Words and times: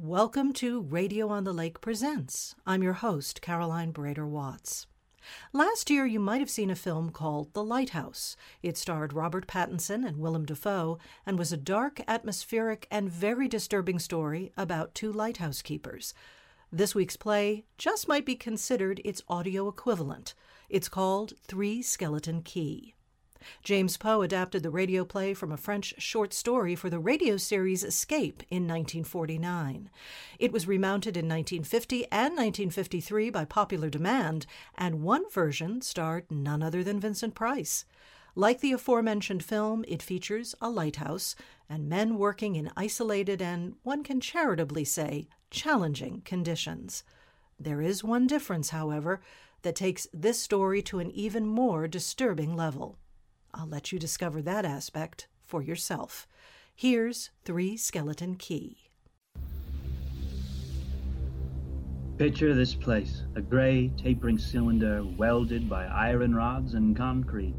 Welcome 0.00 0.52
to 0.52 0.82
Radio 0.82 1.28
on 1.28 1.42
the 1.42 1.52
Lake 1.52 1.80
Presents. 1.80 2.54
I'm 2.64 2.84
your 2.84 2.92
host, 2.92 3.42
Caroline 3.42 3.92
Brader 3.92 4.28
Watts. 4.28 4.86
Last 5.52 5.90
year, 5.90 6.06
you 6.06 6.20
might 6.20 6.38
have 6.38 6.48
seen 6.48 6.70
a 6.70 6.76
film 6.76 7.10
called 7.10 7.52
The 7.52 7.64
Lighthouse. 7.64 8.36
It 8.62 8.78
starred 8.78 9.12
Robert 9.12 9.48
Pattinson 9.48 10.06
and 10.06 10.18
Willem 10.18 10.44
Dafoe 10.44 11.00
and 11.26 11.36
was 11.36 11.52
a 11.52 11.56
dark, 11.56 12.00
atmospheric, 12.06 12.86
and 12.92 13.10
very 13.10 13.48
disturbing 13.48 13.98
story 13.98 14.52
about 14.56 14.94
two 14.94 15.12
lighthouse 15.12 15.62
keepers. 15.62 16.14
This 16.70 16.94
week's 16.94 17.16
play 17.16 17.64
just 17.76 18.06
might 18.06 18.24
be 18.24 18.36
considered 18.36 19.00
its 19.04 19.24
audio 19.28 19.66
equivalent. 19.66 20.32
It's 20.68 20.88
called 20.88 21.32
Three 21.42 21.82
Skeleton 21.82 22.42
Key. 22.42 22.94
James 23.62 23.96
Poe 23.96 24.22
adapted 24.22 24.62
the 24.62 24.70
radio 24.70 25.04
play 25.04 25.34
from 25.34 25.52
a 25.52 25.56
French 25.56 25.94
short 25.98 26.32
story 26.32 26.74
for 26.74 26.90
the 26.90 26.98
radio 26.98 27.36
series 27.36 27.84
Escape 27.84 28.42
in 28.50 28.68
1949. 28.68 29.90
It 30.38 30.52
was 30.52 30.68
remounted 30.68 31.16
in 31.16 31.26
1950 31.26 32.04
and 32.12 32.36
1953 32.36 33.30
by 33.30 33.44
popular 33.44 33.90
demand, 33.90 34.46
and 34.76 35.02
one 35.02 35.28
version 35.30 35.80
starred 35.80 36.30
none 36.30 36.62
other 36.62 36.82
than 36.82 37.00
Vincent 37.00 37.34
Price. 37.34 37.84
Like 38.34 38.60
the 38.60 38.72
aforementioned 38.72 39.44
film, 39.44 39.84
it 39.88 40.02
features 40.02 40.54
a 40.60 40.70
lighthouse 40.70 41.34
and 41.68 41.88
men 41.88 42.18
working 42.18 42.56
in 42.56 42.70
isolated 42.76 43.42
and, 43.42 43.74
one 43.82 44.04
can 44.04 44.20
charitably 44.20 44.84
say, 44.84 45.28
challenging 45.50 46.22
conditions. 46.24 47.02
There 47.58 47.82
is 47.82 48.04
one 48.04 48.26
difference, 48.26 48.70
however, 48.70 49.20
that 49.62 49.74
takes 49.74 50.06
this 50.12 50.40
story 50.40 50.82
to 50.82 51.00
an 51.00 51.10
even 51.10 51.46
more 51.46 51.88
disturbing 51.88 52.54
level. 52.54 52.96
I'll 53.54 53.66
let 53.66 53.92
you 53.92 53.98
discover 53.98 54.42
that 54.42 54.64
aspect 54.64 55.28
for 55.44 55.62
yourself. 55.62 56.26
Here's 56.74 57.30
Three 57.44 57.76
Skeleton 57.76 58.36
Key. 58.36 58.88
Picture 62.18 62.54
this 62.54 62.74
place 62.74 63.22
a 63.36 63.40
gray, 63.40 63.92
tapering 63.96 64.38
cylinder 64.38 65.04
welded 65.16 65.68
by 65.68 65.86
iron 65.86 66.34
rods 66.34 66.74
and 66.74 66.96
concrete. 66.96 67.54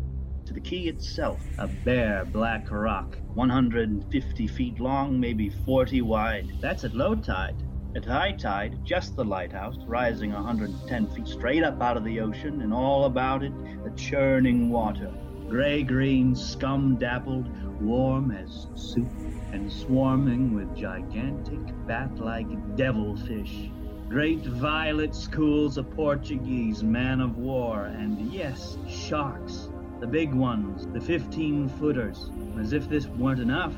To 0.45 0.53
the 0.53 0.59
key 0.59 0.89
itself, 0.89 1.41
a 1.57 1.67
bare 1.67 2.25
black 2.25 2.69
rock, 2.71 3.17
150 3.33 4.47
feet 4.47 4.79
long, 4.79 5.19
maybe 5.19 5.49
40 5.49 6.01
wide. 6.01 6.51
That's 6.61 6.83
at 6.83 6.93
low 6.93 7.15
tide. 7.15 7.55
At 7.95 8.05
high 8.05 8.33
tide, 8.33 8.85
just 8.85 9.15
the 9.15 9.25
lighthouse, 9.25 9.77
rising 9.85 10.33
110 10.33 11.07
feet 11.11 11.27
straight 11.27 11.63
up 11.63 11.81
out 11.81 11.97
of 11.97 12.03
the 12.03 12.19
ocean, 12.19 12.61
and 12.61 12.73
all 12.73 13.05
about 13.05 13.43
it, 13.43 13.53
the 13.83 13.91
churning 13.91 14.69
water 14.69 15.11
gray 15.49 15.81
green, 15.81 16.35
scum 16.35 16.95
dappled, 16.97 17.49
warm 17.81 18.29
as 18.29 18.67
soup, 18.75 19.09
and 19.51 19.71
swarming 19.71 20.53
with 20.53 20.75
gigantic 20.75 21.59
bat 21.87 22.19
like 22.19 22.47
devilfish. 22.75 23.71
Great 24.09 24.45
violet 24.45 25.15
schools 25.15 25.77
of 25.77 25.89
Portuguese 25.89 26.83
man 26.83 27.19
of 27.19 27.37
war, 27.37 27.85
and 27.85 28.31
yes, 28.31 28.77
sharks. 28.87 29.69
The 29.99 30.07
big 30.07 30.33
ones, 30.35 30.85
the 30.93 31.01
15 31.01 31.67
footers. 31.67 32.29
As 32.59 32.71
if 32.71 32.87
this 32.87 33.07
weren't 33.07 33.39
enough, 33.39 33.73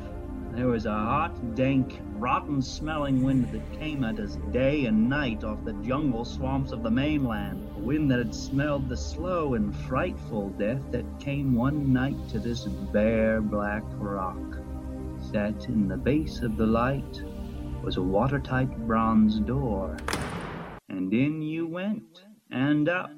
there 0.53 0.67
was 0.67 0.85
a 0.85 0.91
hot, 0.91 1.56
dank, 1.56 2.02
rotten 2.16 2.61
smelling 2.61 3.23
wind 3.23 3.50
that 3.53 3.80
came 3.80 4.03
at 4.03 4.19
us 4.19 4.38
day 4.52 4.85
and 4.85 5.09
night 5.09 5.45
off 5.45 5.63
the 5.63 5.73
jungle 5.73 6.25
swamps 6.25 6.73
of 6.73 6.83
the 6.83 6.91
mainland. 6.91 7.66
Wind 7.82 8.12
that 8.12 8.20
had 8.20 8.36
smelled 8.36 8.88
the 8.88 8.96
slow 8.96 9.56
and 9.56 9.76
frightful 9.76 10.50
death 10.52 10.82
that 10.92 11.20
came 11.20 11.56
one 11.56 11.92
night 11.92 12.30
to 12.30 12.38
this 12.38 12.66
bare 12.66 13.42
black 13.42 13.84
rock. 13.96 14.38
Set 15.20 15.68
in 15.68 15.88
the 15.88 15.98
base 15.98 16.42
of 16.42 16.58
the 16.58 16.66
light 16.66 17.24
was 17.84 17.98
a 17.98 18.02
watertight 18.02 18.70
bronze 18.86 19.40
door. 19.40 19.98
And 20.90 21.12
in 21.12 21.42
you 21.42 21.66
went, 21.68 22.24
and 22.52 22.88
up. 22.88 23.12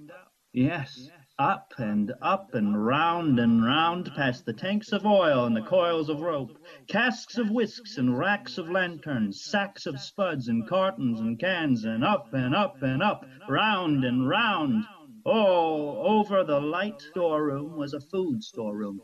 Yes, 0.54 1.10
up 1.40 1.74
and 1.80 2.14
up 2.22 2.54
and 2.54 2.86
round 2.86 3.40
and 3.40 3.66
round 3.66 4.12
past 4.16 4.46
the 4.46 4.54
tanks 4.54 4.92
of 4.92 5.06
oil 5.06 5.46
and 5.46 5.56
the 5.56 5.64
coils 5.64 6.08
of 6.08 6.22
rope, 6.22 6.58
casks 6.88 7.38
of 7.38 7.50
whisks 7.50 7.98
and 7.98 8.18
racks 8.18 8.60
of 8.60 8.70
lanterns, 8.70 9.44
sacks 9.44 9.88
of 9.88 10.00
spuds 10.00 10.48
and 10.48 10.68
cartons 10.68 11.20
and 11.20 11.40
cans, 11.40 11.86
and 11.86 12.04
up 12.04 12.32
and 12.34 12.54
up 12.54 12.82
and 12.84 13.02
up, 13.02 13.26
round 13.50 14.04
and 14.04 14.30
round. 14.30 14.86
Oh, 15.26 15.98
over 16.04 16.44
the 16.44 16.60
light 16.60 17.02
storeroom 17.02 17.78
was 17.78 17.94
a 17.94 18.00
food 18.00 18.44
storeroom. 18.44 19.02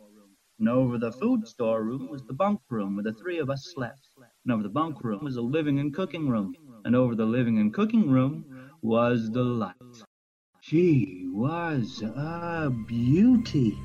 And 0.59 0.69
over 0.69 0.97
the 0.97 1.13
food 1.13 1.47
storeroom 1.47 2.09
was 2.09 2.21
the 2.25 2.33
bunk 2.33 2.59
room 2.69 2.95
where 2.95 3.03
the 3.03 3.13
three 3.13 3.39
of 3.39 3.49
us 3.49 3.71
slept. 3.73 4.09
And 4.43 4.53
over 4.53 4.61
the 4.61 4.69
bunk 4.69 5.03
room 5.03 5.23
was 5.23 5.37
a 5.37 5.41
living 5.41 5.79
and 5.79 5.93
cooking 5.93 6.29
room. 6.29 6.53
And 6.85 6.95
over 6.95 7.15
the 7.15 7.25
living 7.25 7.57
and 7.57 7.73
cooking 7.73 8.09
room 8.11 8.45
was 8.81 9.31
the 9.31 9.43
light. 9.43 9.75
She 10.69 11.25
was 11.33 12.03
a 12.03 12.71
beauty. 12.85 13.75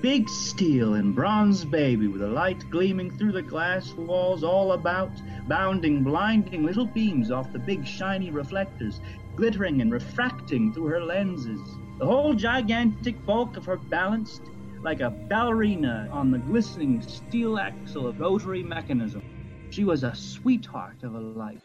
Big 0.00 0.28
steel 0.28 0.94
and 0.94 1.16
bronze 1.16 1.64
baby 1.64 2.06
with 2.06 2.22
a 2.22 2.28
light 2.28 2.62
gleaming 2.70 3.10
through 3.10 3.32
the 3.32 3.42
glass 3.42 3.92
walls 3.94 4.44
all 4.44 4.70
about, 4.70 5.10
bounding 5.48 6.04
blinding 6.04 6.62
little 6.62 6.86
beams 6.86 7.32
off 7.32 7.52
the 7.52 7.58
big 7.58 7.84
shiny 7.84 8.30
reflectors, 8.30 9.00
glittering 9.34 9.80
and 9.80 9.90
refracting 9.90 10.72
through 10.72 10.86
her 10.86 11.02
lenses. 11.02 11.60
The 11.98 12.06
whole 12.06 12.34
gigantic 12.34 13.16
bulk 13.26 13.56
of 13.56 13.64
her 13.64 13.78
balanced 13.78 14.42
like 14.84 15.00
a 15.00 15.10
ballerina 15.28 16.08
on 16.12 16.30
the 16.30 16.38
glistening 16.38 17.02
steel 17.02 17.58
axle 17.58 18.06
of 18.06 18.20
rotary 18.20 18.62
mechanism. 18.62 19.24
She 19.70 19.82
was 19.82 20.04
a 20.04 20.14
sweetheart 20.14 21.02
of 21.02 21.16
a 21.16 21.20
life. 21.20 21.64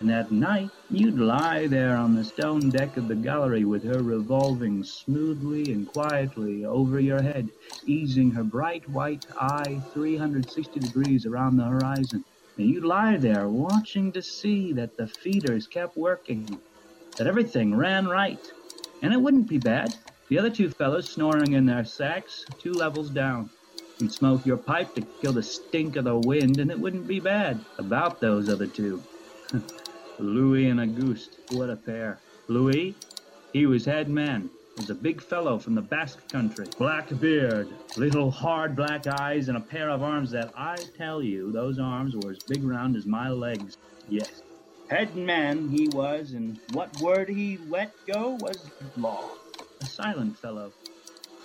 And 0.00 0.12
at 0.12 0.30
night, 0.30 0.70
you'd 0.90 1.18
lie 1.18 1.66
there 1.66 1.96
on 1.96 2.14
the 2.14 2.22
stone 2.22 2.70
deck 2.70 2.96
of 2.96 3.08
the 3.08 3.16
gallery 3.16 3.64
with 3.64 3.82
her 3.82 4.00
revolving 4.00 4.84
smoothly 4.84 5.72
and 5.72 5.88
quietly 5.88 6.64
over 6.64 7.00
your 7.00 7.20
head, 7.20 7.48
easing 7.84 8.30
her 8.30 8.44
bright 8.44 8.88
white 8.88 9.26
eye 9.40 9.82
360 9.92 10.78
degrees 10.78 11.26
around 11.26 11.56
the 11.56 11.64
horizon. 11.64 12.24
And 12.56 12.70
you'd 12.70 12.84
lie 12.84 13.16
there 13.16 13.48
watching 13.48 14.12
to 14.12 14.22
see 14.22 14.72
that 14.74 14.96
the 14.96 15.08
feeders 15.08 15.66
kept 15.66 15.96
working, 15.96 16.60
that 17.16 17.26
everything 17.26 17.74
ran 17.74 18.06
right. 18.06 18.52
And 19.02 19.12
it 19.12 19.20
wouldn't 19.20 19.48
be 19.48 19.58
bad. 19.58 19.96
The 20.28 20.38
other 20.38 20.50
two 20.50 20.70
fellows 20.70 21.08
snoring 21.08 21.54
in 21.54 21.66
their 21.66 21.84
sacks, 21.84 22.44
two 22.60 22.72
levels 22.72 23.10
down. 23.10 23.50
You'd 23.98 24.12
smoke 24.12 24.46
your 24.46 24.58
pipe 24.58 24.94
to 24.94 25.00
kill 25.20 25.32
the 25.32 25.42
stink 25.42 25.96
of 25.96 26.04
the 26.04 26.16
wind, 26.16 26.60
and 26.60 26.70
it 26.70 26.78
wouldn't 26.78 27.08
be 27.08 27.18
bad 27.18 27.64
about 27.78 28.20
those 28.20 28.48
other 28.48 28.68
two. 28.68 29.02
Louis 30.18 30.68
and 30.68 30.80
Auguste, 30.80 31.38
what 31.50 31.70
a 31.70 31.76
pair. 31.76 32.18
Louis, 32.48 32.94
he 33.52 33.66
was 33.66 33.84
head 33.84 34.08
man, 34.08 34.50
was 34.76 34.90
a 34.90 34.94
big 34.94 35.20
fellow 35.22 35.58
from 35.58 35.74
the 35.74 35.82
Basque 35.82 36.28
country. 36.28 36.66
Black 36.76 37.08
beard, 37.20 37.68
little 37.96 38.30
hard 38.30 38.74
black 38.74 39.06
eyes, 39.06 39.48
and 39.48 39.56
a 39.56 39.60
pair 39.60 39.90
of 39.90 40.02
arms 40.02 40.30
that 40.30 40.52
I 40.56 40.76
tell 40.96 41.22
you, 41.22 41.52
those 41.52 41.78
arms 41.78 42.16
were 42.16 42.32
as 42.32 42.38
big 42.48 42.64
round 42.64 42.96
as 42.96 43.06
my 43.06 43.28
legs. 43.28 43.76
Yes. 44.08 44.42
Head 44.90 45.14
man 45.16 45.68
he 45.68 45.88
was, 45.88 46.32
and 46.32 46.58
what 46.72 47.00
word 47.00 47.28
he 47.28 47.58
let 47.68 47.92
go 48.06 48.38
was 48.40 48.70
law. 48.96 49.22
A 49.80 49.86
silent 49.86 50.38
fellow. 50.38 50.72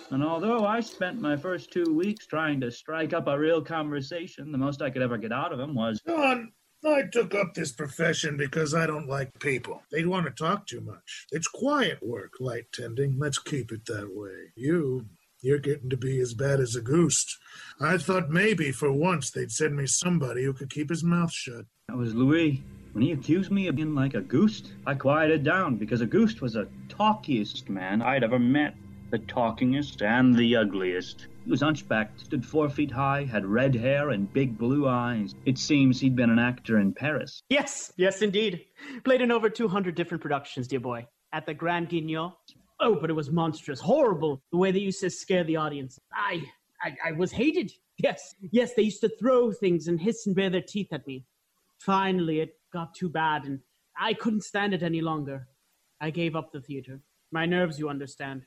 And 0.09 0.23
although 0.23 0.65
I 0.65 0.79
spent 0.79 1.19
my 1.19 1.35
first 1.35 1.71
two 1.71 1.93
weeks 1.93 2.25
trying 2.25 2.61
to 2.61 2.71
strike 2.71 3.13
up 3.13 3.27
a 3.27 3.37
real 3.37 3.61
conversation, 3.61 4.51
the 4.51 4.57
most 4.57 4.81
I 4.81 4.89
could 4.89 5.01
ever 5.01 5.17
get 5.17 5.31
out 5.31 5.51
of 5.51 5.59
him 5.59 5.75
was, 5.75 6.01
John, 6.07 6.51
I 6.85 7.03
took 7.03 7.33
up 7.33 7.53
this 7.53 7.71
profession 7.71 8.35
because 8.35 8.73
I 8.73 8.85
don't 8.85 9.07
like 9.07 9.39
people. 9.39 9.83
They'd 9.91 10.07
want 10.07 10.25
to 10.25 10.31
talk 10.31 10.67
too 10.67 10.81
much. 10.81 11.27
It's 11.31 11.47
quiet 11.47 11.99
work, 12.01 12.33
light 12.41 12.65
tending. 12.73 13.17
Let's 13.17 13.39
keep 13.39 13.71
it 13.71 13.85
that 13.85 14.13
way. 14.13 14.51
You, 14.55 15.05
you're 15.41 15.59
getting 15.59 15.89
to 15.91 15.97
be 15.97 16.19
as 16.19 16.33
bad 16.33 16.59
as 16.59 16.75
Auguste. 16.75 17.37
I 17.79 17.97
thought 17.97 18.29
maybe 18.29 18.73
for 18.73 18.91
once 18.91 19.31
they'd 19.31 19.51
send 19.51 19.77
me 19.77 19.85
somebody 19.85 20.43
who 20.43 20.51
could 20.51 20.69
keep 20.69 20.89
his 20.89 21.03
mouth 21.05 21.31
shut. 21.31 21.65
That 21.87 21.97
was 21.97 22.13
Louis. 22.13 22.61
When 22.91 23.03
he 23.03 23.13
accused 23.13 23.49
me 23.49 23.67
of 23.67 23.75
being 23.77 23.95
like 23.95 24.13
Auguste, 24.13 24.73
I 24.85 24.95
quieted 24.95 25.43
down 25.43 25.77
because 25.77 26.01
Auguste 26.01 26.41
was 26.41 26.53
the 26.53 26.67
talkiest 26.89 27.69
man 27.69 28.01
I'd 28.01 28.23
ever 28.23 28.39
met. 28.39 28.75
The 29.09 29.19
talkingest 29.19 30.01
and 30.01 30.35
the 30.35 30.57
ugliest. 30.57 31.27
He 31.45 31.51
was 31.51 31.61
hunchbacked, 31.61 32.21
stood 32.21 32.45
four 32.45 32.69
feet 32.69 32.91
high, 32.91 33.25
had 33.25 33.45
red 33.45 33.75
hair 33.75 34.11
and 34.11 34.31
big 34.31 34.57
blue 34.57 34.87
eyes. 34.87 35.35
It 35.45 35.57
seems 35.57 35.99
he'd 35.99 36.15
been 36.15 36.29
an 36.29 36.39
actor 36.39 36.79
in 36.79 36.93
Paris. 36.93 37.43
Yes, 37.49 37.91
yes, 37.97 38.21
indeed. 38.21 38.65
Played 39.03 39.21
in 39.21 39.31
over 39.31 39.49
200 39.49 39.93
different 39.93 40.21
productions, 40.21 40.69
dear 40.69 40.79
boy. 40.79 41.05
At 41.33 41.45
the 41.45 41.53
Grand 41.53 41.89
Guignol. 41.89 42.37
Oh, 42.79 42.95
but 42.95 43.09
it 43.09 43.13
was 43.13 43.29
monstrous, 43.29 43.81
horrible, 43.81 44.41
the 44.51 44.57
way 44.57 44.71
they 44.71 44.79
used 44.79 45.01
to 45.01 45.09
scare 45.09 45.43
the 45.43 45.57
audience. 45.57 45.99
I, 46.13 46.43
I, 46.81 47.09
I 47.09 47.11
was 47.11 47.31
hated. 47.31 47.71
Yes, 47.97 48.35
yes, 48.51 48.73
they 48.75 48.83
used 48.83 49.01
to 49.01 49.09
throw 49.19 49.51
things 49.51 49.87
and 49.87 49.99
hiss 49.99 50.25
and 50.25 50.35
bare 50.35 50.49
their 50.49 50.61
teeth 50.61 50.93
at 50.93 51.05
me. 51.05 51.25
Finally, 51.79 52.39
it 52.39 52.55
got 52.71 52.95
too 52.95 53.09
bad, 53.09 53.43
and 53.43 53.59
I 53.97 54.13
couldn't 54.13 54.43
stand 54.43 54.73
it 54.73 54.81
any 54.81 55.01
longer. 55.01 55.47
I 55.99 56.09
gave 56.09 56.35
up 56.35 56.51
the 56.51 56.61
theater. 56.61 57.01
My 57.31 57.45
nerves, 57.45 57.77
you 57.79 57.89
understand. 57.89 58.43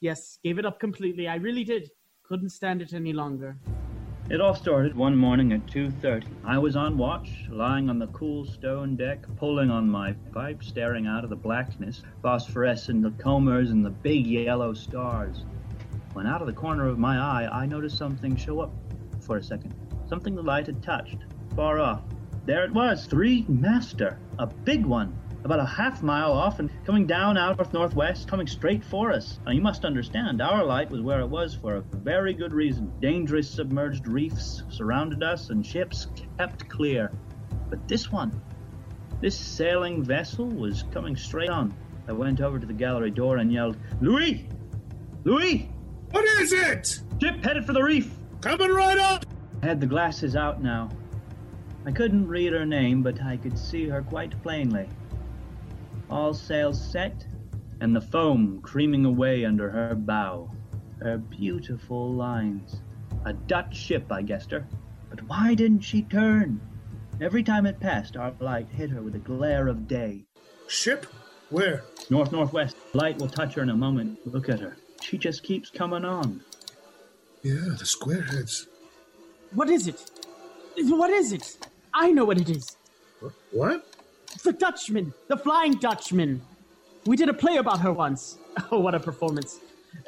Yes, 0.00 0.38
gave 0.44 0.58
it 0.58 0.66
up 0.66 0.78
completely. 0.78 1.26
I 1.28 1.36
really 1.36 1.64
did. 1.64 1.90
Couldn't 2.28 2.50
stand 2.50 2.82
it 2.82 2.92
any 2.92 3.12
longer. 3.12 3.56
It 4.28 4.40
all 4.40 4.56
started 4.56 4.96
one 4.96 5.16
morning 5.16 5.52
at 5.52 5.64
2.30. 5.66 6.24
I 6.44 6.58
was 6.58 6.74
on 6.74 6.98
watch, 6.98 7.44
lying 7.48 7.88
on 7.88 8.00
the 8.00 8.08
cool 8.08 8.44
stone 8.44 8.96
deck, 8.96 9.24
pulling 9.36 9.70
on 9.70 9.88
my 9.88 10.12
pipe, 10.32 10.64
staring 10.64 11.06
out 11.06 11.22
of 11.22 11.30
the 11.30 11.36
blackness, 11.36 12.02
phosphorescent 12.22 13.02
the 13.02 13.22
combers 13.22 13.70
and 13.70 13.84
the 13.84 13.90
big 13.90 14.26
yellow 14.26 14.74
stars. 14.74 15.44
When 16.14 16.26
out 16.26 16.40
of 16.40 16.48
the 16.48 16.52
corner 16.52 16.88
of 16.88 16.98
my 16.98 17.16
eye, 17.16 17.48
I 17.52 17.66
noticed 17.66 17.96
something 17.96 18.34
show 18.34 18.58
up 18.58 18.72
for 19.20 19.36
a 19.36 19.42
second. 19.42 19.72
Something 20.08 20.34
the 20.34 20.42
light 20.42 20.66
had 20.66 20.82
touched, 20.82 21.18
far 21.54 21.78
off. 21.78 22.02
There 22.44 22.64
it 22.64 22.72
was, 22.72 23.06
three 23.06 23.44
master, 23.46 24.18
a 24.40 24.48
big 24.48 24.84
one, 24.84 25.16
about 25.46 25.60
a 25.60 25.64
half 25.64 26.02
mile 26.02 26.32
off 26.32 26.58
and 26.58 26.68
coming 26.84 27.06
down 27.06 27.38
out 27.38 27.56
north 27.56 27.72
northwest, 27.72 28.26
coming 28.26 28.48
straight 28.48 28.84
for 28.84 29.12
us. 29.12 29.38
Now 29.46 29.52
you 29.52 29.60
must 29.60 29.84
understand, 29.84 30.42
our 30.42 30.64
light 30.64 30.90
was 30.90 31.02
where 31.02 31.20
it 31.20 31.28
was 31.28 31.54
for 31.54 31.76
a 31.76 31.80
very 31.80 32.34
good 32.34 32.52
reason. 32.52 32.92
Dangerous 33.00 33.48
submerged 33.48 34.08
reefs 34.08 34.64
surrounded 34.70 35.22
us 35.22 35.50
and 35.50 35.64
ships 35.64 36.08
kept 36.36 36.68
clear. 36.68 37.12
But 37.70 37.86
this 37.86 38.10
one, 38.10 38.42
this 39.20 39.38
sailing 39.38 40.02
vessel 40.02 40.46
was 40.46 40.82
coming 40.92 41.14
straight 41.14 41.48
on. 41.48 41.72
I 42.08 42.12
went 42.12 42.40
over 42.40 42.58
to 42.58 42.66
the 42.66 42.72
gallery 42.72 43.12
door 43.12 43.36
and 43.36 43.52
yelled, 43.52 43.76
Louis! 44.00 44.48
Louis! 45.22 45.70
What 46.10 46.24
is 46.40 46.52
it? 46.52 47.00
Ship 47.22 47.44
headed 47.44 47.64
for 47.64 47.72
the 47.72 47.84
reef! 47.84 48.12
Coming 48.40 48.70
right 48.70 48.98
up! 48.98 49.24
I 49.62 49.66
had 49.66 49.80
the 49.80 49.86
glasses 49.86 50.34
out 50.34 50.60
now. 50.60 50.88
I 51.84 51.92
couldn't 51.92 52.26
read 52.26 52.52
her 52.52 52.66
name, 52.66 53.04
but 53.04 53.22
I 53.22 53.36
could 53.36 53.56
see 53.56 53.88
her 53.88 54.02
quite 54.02 54.42
plainly 54.42 54.88
all 56.10 56.34
sails 56.34 56.82
set, 56.92 57.26
and 57.80 57.94
the 57.94 58.00
foam 58.00 58.60
creaming 58.62 59.04
away 59.04 59.44
under 59.44 59.70
her 59.70 59.94
bow. 59.94 60.50
Her 61.00 61.18
beautiful 61.18 62.12
lines. 62.12 62.80
A 63.24 63.32
Dutch 63.32 63.76
ship, 63.76 64.10
I 64.10 64.22
guessed 64.22 64.50
her. 64.50 64.66
But 65.10 65.22
why 65.24 65.54
didn't 65.54 65.80
she 65.80 66.02
turn? 66.02 66.60
Every 67.20 67.42
time 67.42 67.66
it 67.66 67.80
passed, 67.80 68.16
our 68.16 68.32
light 68.40 68.68
hit 68.68 68.90
her 68.90 69.02
with 69.02 69.14
a 69.14 69.18
glare 69.18 69.68
of 69.68 69.88
day. 69.88 70.24
Ship? 70.68 71.06
Where? 71.50 71.84
North 72.10 72.32
northwest. 72.32 72.76
Light 72.92 73.18
will 73.18 73.28
touch 73.28 73.54
her 73.54 73.62
in 73.62 73.70
a 73.70 73.76
moment. 73.76 74.18
Look 74.26 74.48
at 74.48 74.60
her. 74.60 74.76
She 75.02 75.18
just 75.18 75.42
keeps 75.42 75.70
coming 75.70 76.04
on. 76.04 76.42
Yeah, 77.42 77.74
the 77.78 77.84
squareheads. 77.84 78.66
What 79.52 79.70
is 79.70 79.86
it? 79.86 80.10
What 80.76 81.10
is 81.10 81.32
it? 81.32 81.56
I 81.94 82.10
know 82.10 82.24
what 82.24 82.40
it 82.40 82.50
is. 82.50 82.76
What? 83.52 83.95
The 84.42 84.52
Dutchman, 84.52 85.12
the 85.28 85.36
Flying 85.36 85.74
Dutchman. 85.74 86.40
We 87.06 87.16
did 87.16 87.28
a 87.28 87.34
play 87.34 87.56
about 87.56 87.80
her 87.80 87.92
once. 87.92 88.38
Oh, 88.70 88.80
what 88.80 88.94
a 88.94 89.00
performance. 89.00 89.60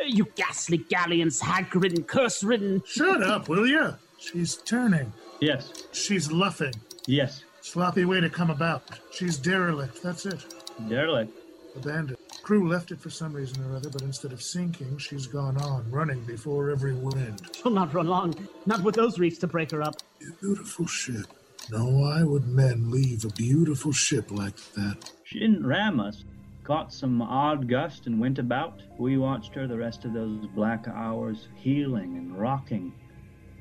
You 0.06 0.26
ghastly 0.34 0.78
galleons, 0.78 1.38
hag 1.38 1.76
ridden, 1.76 2.02
curse 2.02 2.42
ridden. 2.42 2.82
Shut 2.86 3.22
up, 3.22 3.46
will 3.50 3.66
you? 3.66 3.94
She's 4.18 4.56
turning. 4.56 5.12
Yes. 5.38 5.84
She's 5.92 6.32
luffing. 6.32 6.72
Yes. 7.06 7.44
Sloppy 7.60 8.06
way 8.06 8.22
to 8.22 8.30
come 8.30 8.48
about. 8.48 8.82
She's 9.12 9.36
derelict, 9.36 10.02
that's 10.02 10.24
it. 10.24 10.46
Derelict. 10.88 11.30
Abandoned. 11.76 12.16
Crew 12.42 12.66
left 12.66 12.90
it 12.90 12.98
for 12.98 13.10
some 13.10 13.34
reason 13.34 13.62
or 13.70 13.76
other, 13.76 13.90
but 13.90 14.00
instead 14.00 14.32
of 14.32 14.40
sinking, 14.42 14.96
she's 14.96 15.26
gone 15.26 15.58
on, 15.58 15.84
running 15.90 16.24
before 16.24 16.70
every 16.70 16.94
wind. 16.94 17.42
She'll 17.54 17.70
not 17.70 17.92
run 17.92 18.06
long. 18.06 18.34
Not 18.64 18.82
with 18.82 18.94
those 18.94 19.18
reefs 19.18 19.36
to 19.40 19.46
break 19.46 19.70
her 19.72 19.82
up. 19.82 19.96
Beautiful 20.40 20.86
ship. 20.86 21.26
Now, 21.70 21.86
why 21.86 22.22
would 22.22 22.46
men 22.46 22.90
leave 22.90 23.26
a 23.26 23.28
beautiful 23.28 23.92
ship 23.92 24.30
like 24.30 24.56
that? 24.72 25.10
She 25.24 25.38
didn't 25.38 25.66
ram 25.66 26.00
us. 26.00 26.24
Caught 26.64 26.94
some 26.94 27.20
odd 27.20 27.68
gust 27.68 28.06
and 28.06 28.18
went 28.18 28.38
about. 28.38 28.82
We 28.98 29.18
watched 29.18 29.54
her 29.54 29.66
the 29.66 29.76
rest 29.76 30.06
of 30.06 30.14
those 30.14 30.46
black 30.54 30.88
hours, 30.88 31.48
heeling 31.56 32.16
and 32.16 32.38
rocking. 32.38 32.94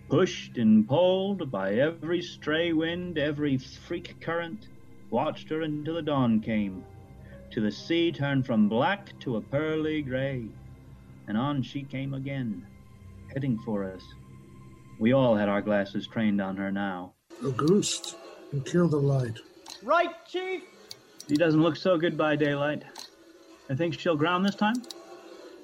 Pushed 0.08 0.58
and 0.58 0.88
pulled 0.88 1.52
by 1.52 1.74
every 1.74 2.22
stray 2.22 2.72
wind, 2.72 3.18
every 3.18 3.58
freak 3.58 4.22
current. 4.22 4.70
Watched 5.10 5.50
her 5.50 5.62
until 5.62 5.96
the 5.96 6.02
dawn 6.02 6.40
came. 6.40 6.86
To 7.52 7.60
the 7.60 7.72
sea 7.72 8.14
turned 8.14 8.46
from 8.46 8.70
black 8.70 9.20
to 9.20 9.36
a 9.36 9.42
pearly 9.42 10.02
gray. 10.02 10.48
And 11.28 11.38
on 11.38 11.62
she 11.62 11.84
came 11.84 12.14
again, 12.14 12.66
heading 13.34 13.60
for 13.66 13.84
us. 13.84 14.04
We 14.98 15.12
all 15.12 15.36
had 15.36 15.50
our 15.50 15.62
glasses 15.62 16.08
trained 16.08 16.40
on 16.40 16.56
her 16.56 16.72
now. 16.72 17.14
Auguste, 17.46 18.16
and 18.52 18.66
kill 18.66 18.88
the 18.88 18.98
light. 18.98 19.40
Right, 19.84 20.10
Chief? 20.28 20.64
He 21.28 21.36
doesn't 21.36 21.62
look 21.62 21.76
so 21.76 21.98
good 21.98 22.18
by 22.18 22.36
daylight. 22.36 22.84
I 23.70 23.76
think 23.76 24.00
she'll 24.00 24.16
ground 24.16 24.46
this 24.46 24.56
time? 24.56 24.82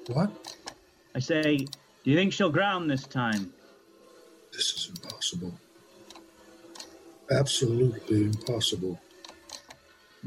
What? 0.08 0.30
I 1.14 1.18
say, 1.18 1.56
do 1.56 2.10
you 2.10 2.16
think 2.16 2.32
she'll 2.32 2.50
ground 2.50 2.90
this 2.90 3.06
time? 3.06 3.52
This 4.52 4.72
is 4.72 4.90
impossible. 4.90 5.54
Absolutely 7.30 8.24
impossible. 8.24 9.00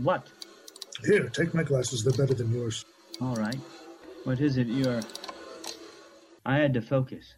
What? 0.02 0.28
Here, 1.06 1.30
take 1.30 1.54
my 1.54 1.64
glasses. 1.64 2.04
They're 2.04 2.14
better 2.14 2.34
than 2.34 2.52
yours. 2.52 2.84
All 3.22 3.36
right. 3.36 3.60
What 4.24 4.42
is 4.42 4.58
it 4.58 4.68
you're. 4.68 5.02
I 6.46 6.58
had 6.58 6.74
to 6.74 6.82
focus. 6.82 7.36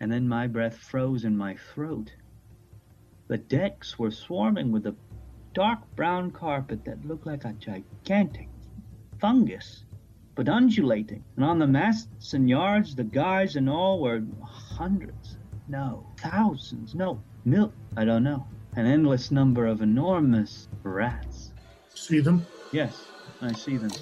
And 0.00 0.10
then 0.12 0.28
my 0.28 0.46
breath 0.46 0.76
froze 0.76 1.24
in 1.24 1.36
my 1.36 1.56
throat. 1.74 2.12
The 3.28 3.38
decks 3.38 3.98
were 3.98 4.10
swarming 4.10 4.70
with 4.70 4.86
a 4.86 4.94
dark 5.54 5.78
brown 5.96 6.30
carpet 6.30 6.84
that 6.84 7.06
looked 7.06 7.26
like 7.26 7.44
a 7.44 7.52
gigantic 7.54 8.48
fungus, 9.18 9.84
but 10.34 10.48
undulating. 10.48 11.24
And 11.36 11.44
on 11.44 11.58
the 11.58 11.66
masts 11.66 12.34
and 12.34 12.50
yards, 12.50 12.94
the 12.94 13.04
guys 13.04 13.56
and 13.56 13.68
all 13.70 14.00
were 14.00 14.22
hundreds, 14.42 15.38
no, 15.68 16.06
thousands, 16.18 16.94
no, 16.94 17.22
mil, 17.44 17.72
I 17.96 18.04
don't 18.04 18.24
know, 18.24 18.46
an 18.76 18.86
endless 18.86 19.30
number 19.30 19.66
of 19.66 19.80
enormous 19.80 20.68
rats. 20.82 21.52
See 21.94 22.20
them? 22.20 22.44
Yes, 22.72 23.06
I 23.40 23.52
see 23.52 23.76
them. 23.76 23.92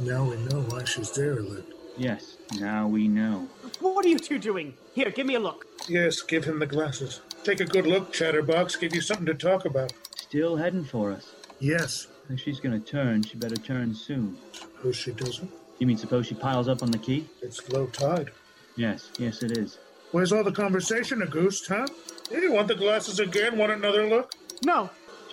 Now 0.00 0.24
we 0.24 0.36
know 0.36 0.62
why 0.62 0.84
she's 0.84 1.10
derelict. 1.10 1.72
Yes, 1.96 2.38
now 2.58 2.88
we 2.88 3.06
know. 3.06 3.46
What 3.80 4.04
are 4.06 4.08
you 4.08 4.18
two 4.18 4.38
doing? 4.38 4.74
Here, 4.94 5.10
give 5.10 5.26
me 5.26 5.34
a 5.34 5.40
look. 5.40 5.66
Yes, 5.88 6.22
give 6.22 6.44
him 6.44 6.58
the 6.58 6.66
glasses. 6.66 7.20
Take 7.44 7.60
a 7.60 7.64
good 7.64 7.86
look, 7.86 8.12
Chatterbox. 8.12 8.76
Give 8.76 8.94
you 8.94 9.00
something 9.00 9.26
to 9.26 9.34
talk 9.34 9.64
about. 9.64 9.92
Still 10.14 10.56
heading 10.56 10.84
for 10.84 11.10
us. 11.12 11.32
Yes. 11.58 12.06
If 12.30 12.40
she's 12.40 12.60
gonna 12.60 12.78
turn, 12.78 13.22
she 13.22 13.36
better 13.36 13.56
turn 13.56 13.94
soon. 13.94 14.38
Suppose 14.52 14.96
she 14.96 15.12
doesn't. 15.12 15.50
You 15.78 15.86
mean 15.86 15.96
suppose 15.98 16.26
she 16.26 16.34
piles 16.34 16.68
up 16.68 16.82
on 16.82 16.90
the 16.90 16.98
key? 16.98 17.28
It's 17.42 17.68
low 17.70 17.86
tide. 17.86 18.30
Yes, 18.76 19.10
yes 19.18 19.42
it 19.42 19.58
is. 19.58 19.78
Where's 20.12 20.32
all 20.32 20.44
the 20.44 20.52
conversation, 20.52 21.22
Auguste? 21.22 21.66
huh? 21.68 21.86
You 22.30 22.52
want 22.52 22.68
the 22.68 22.74
glasses 22.74 23.18
again? 23.18 23.58
Want 23.58 23.72
another 23.72 24.06
look? 24.08 24.32
No, 24.64 24.90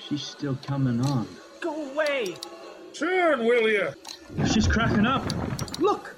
She's 0.07 0.23
still 0.23 0.57
coming 0.65 0.99
on. 1.05 1.27
go 1.61 1.91
away. 1.91 2.35
Turn, 2.93 3.45
will 3.45 3.69
ya? 3.69 3.91
She's 4.51 4.67
cracking 4.67 5.05
up. 5.05 5.23
Look, 5.79 6.15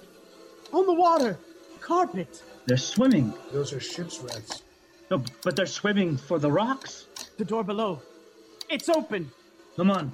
on 0.72 0.86
the 0.86 0.94
water, 0.94 1.38
carpet. 1.82 2.42
They're 2.66 2.78
swimming. 2.78 3.34
Those 3.52 3.74
are 3.74 3.80
ship's 3.82 4.20
rats. 4.20 4.64
No, 5.12 5.22
but 5.44 5.58
they're 5.58 5.66
swimming 5.66 6.16
for 6.16 6.40
the 6.40 6.50
rocks. 6.50 7.08
The 7.38 7.44
door 7.44 7.66
below. 7.66 8.02
It's 8.70 8.88
open. 8.88 9.30
Come 9.76 9.92
on. 9.92 10.10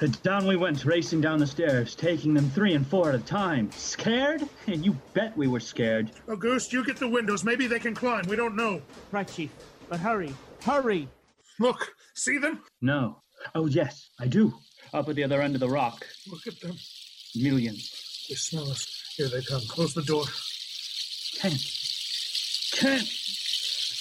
And 0.00 0.22
down 0.22 0.46
we 0.46 0.56
went, 0.56 0.86
racing 0.86 1.20
down 1.20 1.38
the 1.40 1.46
stairs, 1.46 1.94
taking 1.94 2.32
them 2.32 2.48
three 2.50 2.72
and 2.72 2.86
four 2.86 3.10
at 3.10 3.14
a 3.16 3.18
time. 3.18 3.70
Scared? 3.72 4.48
And 4.66 4.82
you 4.82 4.96
bet 5.12 5.36
we 5.36 5.46
were 5.46 5.60
scared. 5.60 6.12
Auguste, 6.26 6.72
you 6.72 6.86
get 6.86 6.96
the 6.96 7.08
windows. 7.08 7.44
Maybe 7.44 7.66
they 7.66 7.78
can 7.78 7.94
climb. 7.94 8.24
We 8.28 8.36
don't 8.36 8.56
know. 8.56 8.80
Right, 9.12 9.28
Chief. 9.28 9.50
But 9.90 10.00
hurry, 10.00 10.32
hurry. 10.62 11.06
Look, 11.58 11.92
see 12.14 12.38
them? 12.38 12.62
No. 12.80 13.20
Oh, 13.54 13.66
yes, 13.66 14.08
I 14.18 14.26
do. 14.26 14.54
Up 14.94 15.08
at 15.10 15.16
the 15.16 15.24
other 15.24 15.42
end 15.42 15.54
of 15.54 15.60
the 15.60 15.68
rock. 15.68 16.06
Look 16.30 16.46
at 16.46 16.58
them. 16.60 16.76
Millions. 17.34 18.26
They 18.28 18.36
smell 18.36 18.70
us. 18.70 18.86
Here 19.16 19.28
they 19.28 19.42
come. 19.42 19.60
Close 19.68 19.92
the 19.92 20.02
door. 20.02 20.24
Ken. 21.40 21.52
Ken. 22.72 23.04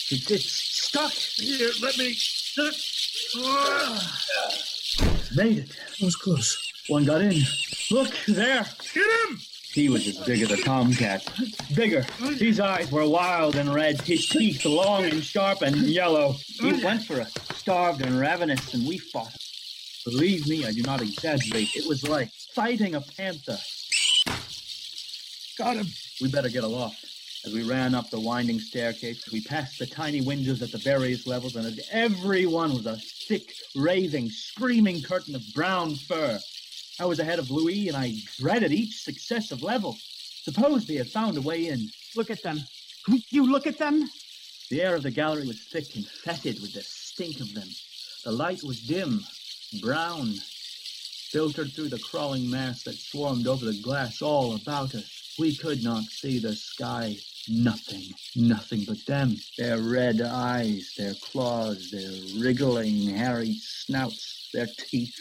It, 0.10 0.32
it's 0.32 0.52
stuck. 0.52 1.12
Here, 1.12 1.70
let 1.82 1.98
me. 1.98 2.16
Made 5.36 5.58
it. 5.58 5.70
that 5.70 6.02
was 6.02 6.16
close. 6.16 6.58
One 6.88 7.04
got 7.04 7.22
in. 7.22 7.42
Look, 7.92 8.14
there. 8.28 8.66
Get 8.94 9.30
him! 9.30 9.40
He 9.74 9.90
was 9.90 10.08
as 10.08 10.18
big 10.26 10.42
as 10.44 10.52
a 10.52 10.64
tomcat. 10.64 11.28
Bigger. 11.76 12.06
His 12.38 12.60
eyes 12.62 12.90
were 12.90 13.08
wild 13.08 13.58
and 13.58 13.74
red, 13.74 14.00
his 14.02 14.28
teeth 14.28 14.64
long 14.66 15.04
and 15.04 15.22
sharp 15.22 15.62
and 15.62 15.76
yellow. 15.76 16.36
He 16.62 16.82
went 16.84 17.04
for 17.04 17.20
us, 17.20 17.34
starved 17.56 18.02
and 18.02 18.18
ravenous, 18.18 18.74
and 18.74 18.88
we 18.88 18.98
fought. 18.98 19.36
Believe 20.06 20.48
me, 20.48 20.66
I 20.66 20.72
do 20.72 20.84
not 20.84 21.02
exaggerate. 21.02 21.76
It 21.76 21.86
was 21.86 22.08
like 22.08 22.32
fighting 22.56 22.96
a 22.96 23.02
panther. 23.02 23.58
Got 25.58 25.76
him. 25.76 25.88
We 26.22 26.32
better 26.32 26.50
get 26.50 26.64
aloft. 26.64 27.17
As 27.48 27.54
we 27.54 27.64
ran 27.64 27.96
up 27.96 28.10
the 28.10 28.20
winding 28.20 28.60
staircase, 28.60 29.24
we 29.32 29.40
passed 29.40 29.80
the 29.80 29.86
tiny 29.86 30.20
windows 30.20 30.62
at 30.62 30.74
the 30.74 30.80
various 30.80 31.26
levels, 31.26 31.56
and 31.56 31.66
at 31.66 31.86
every 31.94 32.46
one 32.46 32.74
was 32.74 32.86
a 32.86 32.98
thick, 32.98 33.54
raving, 33.74 34.30
screaming 34.30 35.02
curtain 35.02 35.34
of 35.34 35.42
brown 35.54 35.96
fur. 35.96 36.38
I 37.00 37.06
was 37.06 37.20
ahead 37.20 37.40
of 37.40 37.50
Louis, 37.50 37.88
and 37.88 37.96
I 37.96 38.16
dreaded 38.38 38.74
each 38.74 39.02
successive 39.02 39.64
level. 39.64 39.96
Suppose 40.44 40.86
they 40.86 40.96
had 40.96 41.08
found 41.08 41.38
a 41.38 41.42
way 41.42 41.68
in. 41.68 41.88
Look 42.18 42.30
at 42.30 42.44
them. 42.44 42.60
You 43.30 43.50
look 43.50 43.66
at 43.66 43.80
them. 43.80 44.10
The 44.70 44.82
air 44.82 44.96
of 44.96 45.04
the 45.04 45.12
gallery 45.12 45.48
was 45.48 45.70
thick 45.72 45.96
and 45.96 46.06
fetid 46.06 46.62
with 46.62 46.74
the 46.74 46.82
stink 46.82 47.40
of 47.40 47.54
them. 47.54 47.70
The 48.26 48.34
light 48.34 48.62
was 48.62 48.82
dim, 48.82 49.22
brown, 49.82 50.34
filtered 51.32 51.72
through 51.72 51.90
the 51.90 52.00
crawling 52.12 52.50
mass 52.50 52.84
that 52.84 52.96
swarmed 52.96 53.48
over 53.48 53.64
the 53.64 53.82
glass 53.82 54.22
all 54.22 54.54
about 54.54 54.94
us. 54.96 55.17
We 55.40 55.56
could 55.56 55.84
not 55.84 56.04
see 56.06 56.40
the 56.40 56.56
sky. 56.56 57.16
Nothing, 57.48 58.04
nothing 58.36 58.86
but 58.88 59.06
them. 59.06 59.36
Their 59.58 59.80
red 59.80 60.20
eyes, 60.22 60.94
their 60.98 61.14
claws, 61.14 61.92
their 61.92 62.42
wriggling, 62.42 63.08
hairy 63.10 63.56
snouts, 63.62 64.50
their 64.54 64.68
teeth. 64.78 65.16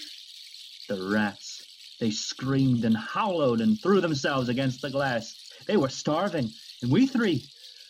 The 0.88 1.02
rats. 1.02 1.62
They 2.00 2.10
screamed 2.10 2.84
and 2.84 2.96
howled 2.96 3.60
and 3.60 3.78
threw 3.82 4.00
themselves 4.00 4.48
against 4.48 4.80
the 4.80 4.90
glass. 4.90 5.34
They 5.66 5.76
were 5.76 5.90
starving, 5.90 6.50
and 6.82 6.90
we 6.90 7.06
three, 7.06 7.44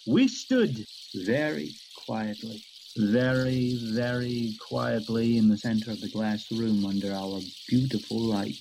we 0.06 0.26
stood 0.26 0.84
very 1.14 1.74
quietly, 2.06 2.62
very, 2.96 3.78
very 3.92 4.54
quietly 4.68 5.38
in 5.38 5.48
the 5.48 5.58
center 5.58 5.92
of 5.92 6.00
the 6.00 6.10
glass 6.10 6.50
room 6.50 6.86
under 6.86 7.12
our 7.12 7.40
beautiful 7.68 8.20
light, 8.20 8.58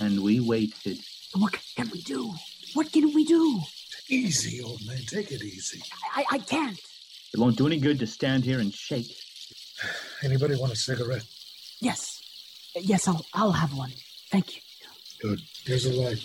and 0.00 0.22
we 0.22 0.40
waited. 0.40 0.98
What 1.34 1.58
can 1.76 1.90
we 1.90 2.02
do? 2.02 2.34
What 2.74 2.92
can 2.92 3.12
we 3.14 3.24
do? 3.24 3.60
Easy, 4.08 4.62
old 4.62 4.80
man. 4.86 4.98
Take 5.06 5.32
it 5.32 5.42
easy. 5.42 5.82
I, 6.14 6.24
I 6.32 6.38
can't. 6.38 6.78
It 7.34 7.40
won't 7.40 7.56
do 7.56 7.66
any 7.66 7.78
good 7.78 7.98
to 8.00 8.06
stand 8.06 8.44
here 8.44 8.60
and 8.60 8.72
shake. 8.72 9.14
Anybody 10.22 10.56
want 10.56 10.72
a 10.72 10.76
cigarette? 10.76 11.24
Yes. 11.80 12.20
Yes, 12.74 13.08
I'll, 13.08 13.24
I'll 13.34 13.52
have 13.52 13.76
one. 13.76 13.92
Thank 14.30 14.56
you. 14.56 14.62
Good. 15.20 15.40
Here's 15.64 15.86
a 15.86 15.92
light. 15.92 16.22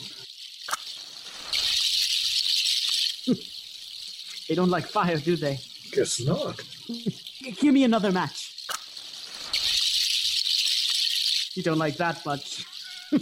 They 4.49 4.55
don't 4.55 4.69
like 4.69 4.85
fire, 4.85 5.15
do 5.17 5.37
they? 5.37 5.59
Guess 5.93 6.25
not. 6.25 6.59
Give 7.61 7.73
me 7.73 7.85
another 7.85 8.11
match. 8.11 8.51
You 11.55 11.63
don't 11.63 11.77
like 11.77 11.95
that 11.97 12.25
much. 12.25 12.65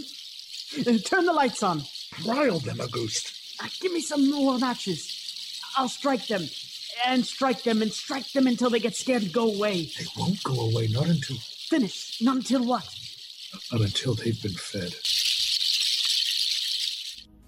Uh, 0.86 0.96
turn 1.04 1.26
the 1.26 1.32
lights 1.32 1.64
on. 1.64 1.82
Rile 2.26 2.58
them, 2.60 2.80
Auguste. 2.80 3.32
Uh, 3.62 3.68
Give 3.80 3.92
me 3.92 4.00
some 4.00 4.30
more 4.30 4.58
matches. 4.58 5.16
I'll 5.76 5.88
strike 5.88 6.26
them 6.26 6.42
and 7.06 7.24
strike 7.24 7.62
them 7.62 7.82
and 7.82 7.92
strike 7.92 8.30
them 8.32 8.46
until 8.46 8.70
they 8.70 8.80
get 8.80 8.96
scared 8.96 9.22
and 9.22 9.32
go 9.32 9.54
away. 9.54 9.90
They 9.98 10.06
won't 10.16 10.42
go 10.42 10.60
away, 10.70 10.88
not 10.88 11.08
until 11.08 11.36
Finish. 11.68 12.20
Not 12.20 12.36
until 12.36 12.66
what? 12.66 12.84
not 13.72 13.80
until 13.80 14.14
they've 14.14 14.40
been 14.42 14.52
fed. 14.54 14.92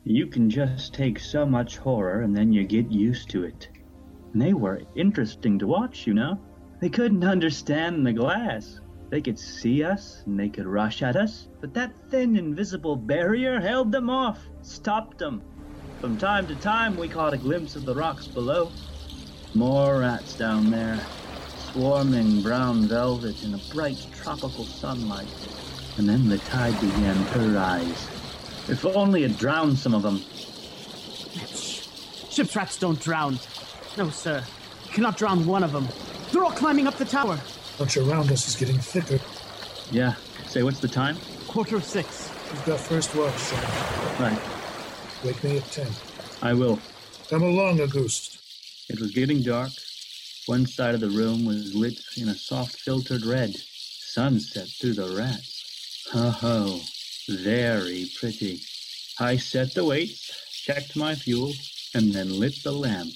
You 0.05 0.27
can 0.27 0.49
just 0.51 0.95
take 0.95 1.19
so 1.19 1.45
much 1.47 1.77
horror 1.79 2.23
and 2.23 2.37
then 2.37 2.53
you 2.53 2.65
get 2.65 2.91
used 2.91 3.31
to 3.31 3.45
it. 3.45 3.69
And 4.33 4.41
they 4.41 4.53
were 4.53 4.83
interesting 4.97 5.59
to 5.59 5.67
watch, 5.67 6.07
you 6.07 6.15
know. 6.15 6.41
They 6.81 6.89
couldn't 6.89 7.25
understand 7.25 8.07
the 8.07 8.13
glass. 8.13 8.81
They 9.13 9.21
could 9.21 9.39
see 9.39 9.85
us 9.85 10.23
and 10.25 10.41
they 10.41 10.49
could 10.49 10.65
rush 10.65 11.03
at 11.03 11.17
us, 11.17 11.47
but 11.61 11.75
that 11.75 11.93
thin 12.09 12.35
invisible 12.35 12.97
barrier 12.97 13.61
held 13.61 13.93
them 13.93 14.09
off, 14.09 14.39
stopped 14.63 15.19
them. 15.19 15.43
From 16.01 16.17
time 16.17 16.47
to 16.47 16.55
time, 16.55 16.97
we 16.97 17.11
caught 17.11 17.35
a 17.35 17.37
glimpse 17.37 17.77
of 17.77 17.85
the 17.85 17.95
rocks 17.95 18.27
below. 18.27 18.73
More 19.53 19.99
rats 19.99 20.35
down 20.35 20.71
there, 20.71 20.99
swarming 21.59 22.41
brown 22.41 22.89
velvet 22.89 23.45
in 23.45 23.53
a 23.53 23.59
bright 23.75 23.99
tropical 24.15 24.65
sunlight. 24.65 25.29
And 25.99 26.09
then 26.09 26.31
the 26.31 26.39
tide 26.39 26.81
began 26.81 27.23
to 27.33 27.41
rise. 27.51 28.09
If 28.71 28.87
only 28.87 29.25
it 29.25 29.37
drowned 29.37 29.77
some 29.77 29.93
of 29.95 30.03
them. 30.03 30.21
Ship's 32.31 32.57
rats 32.57 32.79
don't 32.79 32.99
drown. 32.99 33.39
No, 33.99 34.09
sir. 34.09 34.43
You 34.87 34.91
cannot 34.91 35.19
drown 35.19 35.45
one 35.45 35.65
of 35.65 35.73
them. 35.73 35.87
They're 36.33 36.43
all 36.43 36.51
climbing 36.51 36.87
up 36.87 36.95
the 36.95 37.05
tower. 37.05 37.39
Bunch 37.83 37.97
around 37.97 38.31
us 38.31 38.47
is 38.47 38.55
getting 38.55 38.79
thicker. 38.79 39.19
Yeah. 39.91 40.15
Say, 40.47 40.63
what's 40.63 40.79
the 40.79 40.87
time? 40.87 41.17
Quarter 41.49 41.75
of 41.79 41.85
six. 41.85 42.31
We've 42.53 42.65
got 42.65 42.79
first 42.79 43.13
watch, 43.17 43.37
son. 43.37 44.21
Right. 44.21 44.41
Wake 45.25 45.43
me 45.43 45.57
at 45.57 45.65
ten. 45.73 45.89
I 46.43 46.55
will. 46.55 46.79
Come 47.29 47.43
along, 47.43 47.81
Auguste. 47.81 48.39
It 48.89 49.01
was 49.01 49.11
getting 49.11 49.43
dark. 49.43 49.73
One 50.47 50.65
side 50.65 50.95
of 50.95 51.01
the 51.01 51.11
room 51.11 51.45
was 51.45 51.75
lit 51.75 51.99
in 52.17 52.29
a 52.29 52.37
soft 52.37 52.77
filtered 52.77 53.27
red. 53.27 53.53
Sunset 53.57 54.69
through 54.69 54.95
the 54.95 55.17
rats. 55.17 56.07
Ho 56.13 56.31
ho. 56.31 56.79
Very 57.29 58.09
pretty. 58.17 58.61
I 59.19 59.39
set 59.39 59.75
the 59.75 59.85
weights, 59.85 60.31
checked 60.53 60.95
my 60.95 61.17
fuel, 61.17 61.51
and 61.97 62.13
then 62.13 62.39
lit 62.39 62.63
the 62.63 62.71
lamp. 62.71 63.15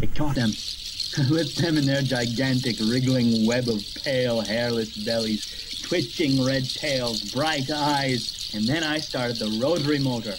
It 0.00 0.14
caught 0.14 0.36
them. 0.36 0.52
lit 1.30 1.54
them 1.56 1.78
in 1.78 1.86
their 1.86 2.02
gigantic 2.02 2.76
wriggling 2.80 3.46
web 3.46 3.68
of 3.68 3.82
pale, 4.04 4.40
hairless 4.40 4.96
bellies, 5.04 5.80
twitching 5.82 6.44
red 6.44 6.68
tails, 6.68 7.22
bright 7.32 7.70
eyes, 7.70 8.50
and 8.54 8.66
then 8.66 8.82
I 8.82 8.98
started 8.98 9.36
the 9.36 9.58
rotary 9.60 9.98
motor. 9.98 10.36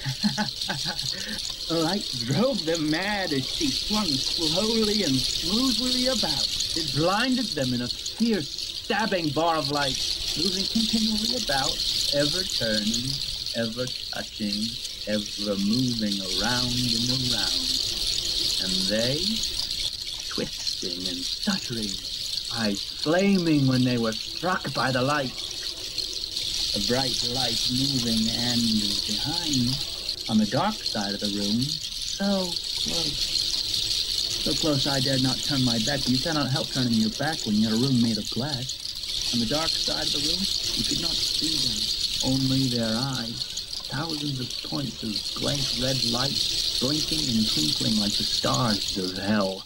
Light 1.70 2.08
drove 2.24 2.64
them 2.64 2.90
mad 2.90 3.32
as 3.32 3.46
she 3.46 3.68
swung 3.68 4.06
slowly 4.06 5.04
and 5.04 5.14
smoothly 5.14 6.06
about. 6.06 6.46
It 6.76 6.94
blinded 6.96 7.46
them 7.46 7.72
in 7.72 7.82
a 7.82 7.88
fierce, 7.88 8.48
stabbing 8.84 9.28
bar 9.30 9.56
of 9.56 9.70
light, 9.70 9.96
moving 10.36 10.64
continually 10.66 11.42
about, 11.44 11.72
ever 12.14 12.42
turning, 12.44 13.08
ever 13.56 13.86
touching, 14.12 14.68
ever 15.06 15.56
moving 15.64 16.20
around 16.36 16.72
and 16.72 17.08
around. 17.30 17.60
And 18.62 18.72
they, 18.88 19.24
and 20.82 21.20
stuttering, 21.20 21.92
eyes 22.56 22.82
flaming 22.82 23.66
when 23.66 23.84
they 23.84 23.98
were 23.98 24.12
struck 24.12 24.72
by 24.72 24.90
the 24.90 25.02
light. 25.02 25.32
A 26.72 26.80
bright 26.88 27.20
light 27.34 27.60
moving 27.68 28.24
and 28.32 28.64
behind, 29.04 29.76
on 30.30 30.38
the 30.38 30.48
dark 30.50 30.74
side 30.74 31.12
of 31.12 31.20
the 31.20 31.32
room, 31.36 31.60
so 31.60 32.48
close. 32.80 33.40
So 34.40 34.54
close 34.54 34.86
I 34.86 35.00
dared 35.00 35.22
not 35.22 35.36
turn 35.36 35.64
my 35.64 35.78
back. 35.84 36.08
You 36.08 36.16
cannot 36.16 36.48
help 36.50 36.68
turning 36.68 36.94
your 36.94 37.10
back 37.18 37.44
when 37.44 37.56
you're 37.56 37.74
a 37.74 37.76
room 37.76 38.00
made 38.00 38.16
of 38.16 38.30
glass. 38.30 39.32
On 39.34 39.40
the 39.40 39.46
dark 39.46 39.68
side 39.68 40.06
of 40.06 40.12
the 40.12 40.24
room, 40.32 40.40
you 40.80 40.84
could 40.84 41.02
not 41.02 41.12
see 41.12 41.52
them, 41.60 42.32
only 42.32 42.68
their 42.68 42.96
eyes. 42.96 43.60
Thousands 43.92 44.40
of 44.40 44.70
points 44.70 45.02
of 45.02 45.42
blank 45.42 45.60
red 45.82 46.02
light, 46.08 46.40
blinking 46.80 47.36
and 47.36 47.44
twinkling 47.52 48.00
like 48.00 48.16
the 48.16 48.24
stars 48.24 48.96
of 48.96 49.18
hell. 49.18 49.64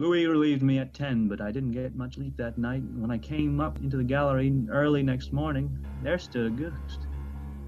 Louis 0.00 0.24
relieved 0.24 0.62
me 0.62 0.78
at 0.78 0.94
10, 0.94 1.28
but 1.28 1.42
I 1.42 1.52
didn't 1.52 1.72
get 1.72 1.94
much 1.94 2.14
sleep 2.14 2.34
that 2.38 2.56
night. 2.56 2.82
When 2.96 3.10
I 3.10 3.18
came 3.18 3.60
up 3.60 3.76
into 3.80 3.98
the 3.98 4.02
gallery 4.02 4.50
early 4.70 5.02
next 5.02 5.30
morning, 5.30 5.78
there 6.02 6.18
stood 6.18 6.54
Auguste. 6.54 7.06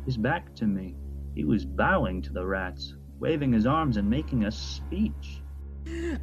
His 0.07 0.17
back 0.17 0.55
to 0.55 0.65
me. 0.65 0.97
He 1.35 1.45
was 1.45 1.67
bowing 1.67 2.23
to 2.23 2.33
the 2.33 2.47
rats, 2.47 2.95
waving 3.21 3.53
his 3.53 3.67
arms 3.67 3.99
and 3.99 4.09
making 4.09 4.47
a 4.47 4.51
speech. 4.51 5.43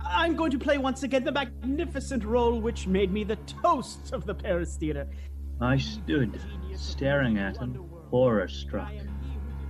I'm 0.01 0.36
going 0.36 0.50
to 0.50 0.58
play 0.58 0.80
once 0.80 1.04
again 1.04 1.24
the 1.24 1.32
magnificent 1.32 2.24
role 2.24 2.60
which 2.60 2.88
made 2.88 3.13
me 3.13 3.24
the 3.24 3.36
toast 3.36 4.12
of 4.12 4.25
the 4.25 4.34
Paris 4.34 4.78
Theater. 4.78 5.08
I 5.62 5.78
stood, 5.78 6.42
staring 6.75 7.38
at 7.38 7.58
him, 7.58 7.88
horror 8.10 8.48
struck. 8.48 8.94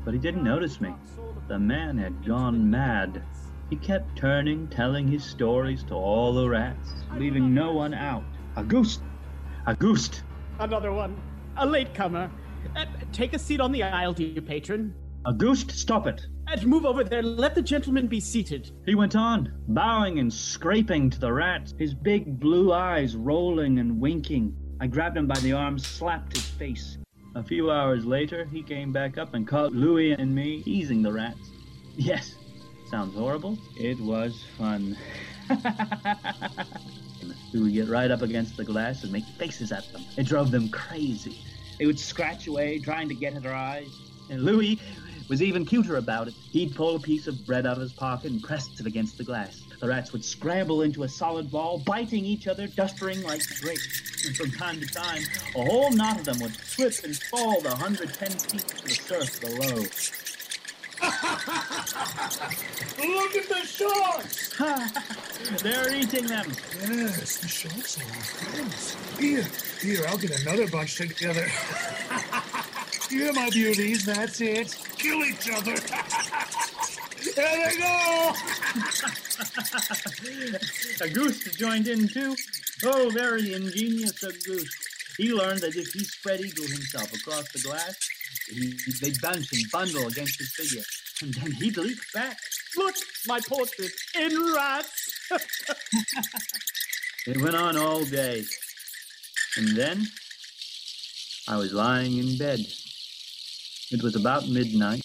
But 0.06 0.14
he 0.14 0.20
didn't 0.22 0.46
notice 0.46 0.80
me. 0.80 0.96
The 1.50 1.60
man 1.60 1.98
had 1.98 2.26
gone 2.26 2.70
mad. 2.70 3.24
He 3.70 3.76
kept 3.76 4.18
turning, 4.18 4.68
telling 4.68 5.08
his 5.08 5.24
stories 5.24 5.84
to 5.86 5.94
all 5.94 6.34
the 6.34 6.50
rats, 6.50 6.92
leaving 7.16 7.54
no 7.54 7.72
one 7.72 7.94
out. 7.94 8.24
Auguste! 8.58 9.02
Auguste! 9.68 10.24
Another 10.60 10.92
one. 10.92 11.22
A 11.58 11.66
latecomer. 11.66 12.32
Uh, 12.76 12.86
take 13.12 13.34
a 13.34 13.40
seat 13.40 13.62
on 13.62 13.72
the 13.72 13.84
aisle, 13.84 14.14
dear 14.14 14.42
patron. 14.42 14.96
Auguste, 15.26 15.72
stop 15.72 16.08
it! 16.08 16.26
And 16.48 16.66
move 16.66 16.84
over 16.84 17.04
there. 17.04 17.22
Let 17.22 17.54
the 17.54 17.62
gentleman 17.62 18.08
be 18.08 18.20
seated. 18.20 18.72
He 18.88 18.96
went 18.96 19.16
on, 19.16 19.54
bowing 19.68 20.18
and 20.18 20.34
scraping 20.34 21.12
to 21.12 21.20
the 21.20 21.32
rats, 21.32 21.76
his 21.78 21.94
big 21.94 22.40
blue 22.40 22.74
eyes 22.74 23.16
rolling 23.16 23.78
and 23.78 24.00
winking. 24.00 24.56
I 24.82 24.88
grabbed 24.88 25.16
him 25.16 25.28
by 25.28 25.40
the 25.42 25.54
arm, 25.54 25.78
slapped 25.78 26.36
his 26.36 26.48
face. 26.48 26.98
A 27.36 27.44
few 27.44 27.70
hours 27.70 28.04
later, 28.04 28.46
he 28.46 28.64
came 28.64 28.92
back 28.92 29.20
up 29.20 29.36
and 29.36 29.48
caught 29.48 29.74
Louis 29.74 30.14
and 30.14 30.34
me 30.34 30.64
teasing 30.64 31.04
the 31.04 31.14
rats. 31.14 31.52
Yes, 31.96 32.34
sounds 32.90 33.16
horrible. 33.16 33.58
It 33.78 34.00
was 34.00 34.44
fun. 34.58 34.98
we 37.54 37.62
would 37.62 37.74
get 37.74 37.88
right 37.88 38.10
up 38.10 38.22
against 38.22 38.58
the 38.58 38.64
glass 38.64 39.04
and 39.04 39.12
make 39.12 39.26
faces 39.26 39.72
at 39.72 39.92
them. 39.94 40.04
It 40.18 40.26
drove 40.26 40.52
them 40.52 40.70
crazy. 40.70 41.38
They 41.78 41.86
would 41.86 42.00
scratch 42.00 42.48
away, 42.48 42.80
trying 42.80 43.08
to 43.10 43.16
get 43.16 43.36
at 43.36 43.46
our 43.46 43.54
eyes. 43.54 43.90
And 44.30 44.44
Louis 44.44 44.80
was 45.30 45.42
even 45.42 45.66
cuter 45.66 45.98
about 45.98 46.28
it. 46.28 46.34
He'd 46.34 46.76
pull 46.76 46.96
a 46.96 47.00
piece 47.00 47.28
of 47.28 47.46
bread 47.46 47.66
out 47.66 47.78
of 47.78 47.82
his 47.82 47.94
pocket 47.94 48.32
and 48.32 48.42
press 48.42 48.80
it 48.80 48.86
against 48.86 49.18
the 49.18 49.24
glass. 49.24 49.62
The 49.80 49.88
rats 49.88 50.12
would 50.12 50.26
scramble 50.26 50.82
into 50.82 51.04
a 51.04 51.10
solid 51.10 51.52
ball, 51.52 51.80
biting 51.86 52.26
each 52.26 52.48
other, 52.48 52.68
dustering 52.68 53.22
like 53.24 53.42
grapes. 53.62 54.26
And 54.26 54.36
from 54.36 54.52
time 54.52 54.80
to 54.80 54.88
time, 54.88 55.22
a 55.56 55.64
whole 55.64 55.92
knot 55.92 56.20
of 56.20 56.26
them 56.26 56.40
would 56.40 56.56
slip 56.56 56.94
and 57.04 57.16
fall 57.16 57.62
the 57.62 57.70
110 57.70 58.30
feet 58.32 58.68
to 58.68 58.84
the 58.84 58.90
surf 58.90 59.40
below. 59.40 59.86
Look 63.00 63.36
at 63.36 63.48
the 63.48 63.66
sharks! 63.66 64.50
They're 65.64 65.96
eating 65.96 66.28
them. 66.28 66.52
Yes, 66.82 67.38
the 67.38 67.48
sharks 67.48 67.98
are 67.98 68.04
our 68.04 68.22
friends. 68.22 68.96
Here, 69.18 69.48
here, 69.82 70.06
I'll 70.08 70.18
get 70.18 70.40
another 70.42 70.68
bunch 70.68 70.98
together. 70.98 71.48
Here, 73.10 73.34
my 73.34 73.50
beauties, 73.50 74.06
that's 74.06 74.40
it. 74.40 74.78
Kill 74.98 75.24
each 75.26 75.50
other. 75.50 75.76
there 77.36 77.70
they 77.70 77.78
go! 77.78 78.34
Auguste 81.04 81.58
joined 81.58 81.88
in 81.88 82.08
too. 82.08 82.36
Oh, 82.84 83.10
very 83.10 83.54
ingenious 83.54 84.24
Auguste. 84.24 84.76
He 85.18 85.34
learned 85.34 85.62
that 85.62 85.76
if 85.76 85.92
he 85.92 86.04
spread 86.04 86.42
eagle 86.42 86.68
himself 86.68 87.12
across 87.14 87.52
the 87.52 87.60
glass, 87.60 87.98
he, 88.50 88.74
they'd 89.02 89.22
bunch 89.22 89.52
and 89.54 89.72
bundle 89.72 90.08
against 90.08 90.40
his 90.40 90.54
figure, 90.54 90.84
and 91.22 91.34
then 91.34 91.52
he'd 91.52 91.78
leap 91.78 92.00
back. 92.14 92.38
Look, 92.76 92.96
my 93.28 93.40
portrait 93.48 93.92
in 94.16 94.54
rats. 94.54 95.30
It 97.28 97.40
went 97.42 97.56
on 97.56 97.78
all 97.78 98.06
day. 98.06 98.44
And 99.58 99.68
then 99.78 100.08
I 101.48 101.58
was 101.58 101.74
lying 101.74 102.18
in 102.18 102.38
bed. 102.38 102.60
It 103.92 104.02
was 104.02 104.16
about 104.16 104.48
midnight. 104.48 105.04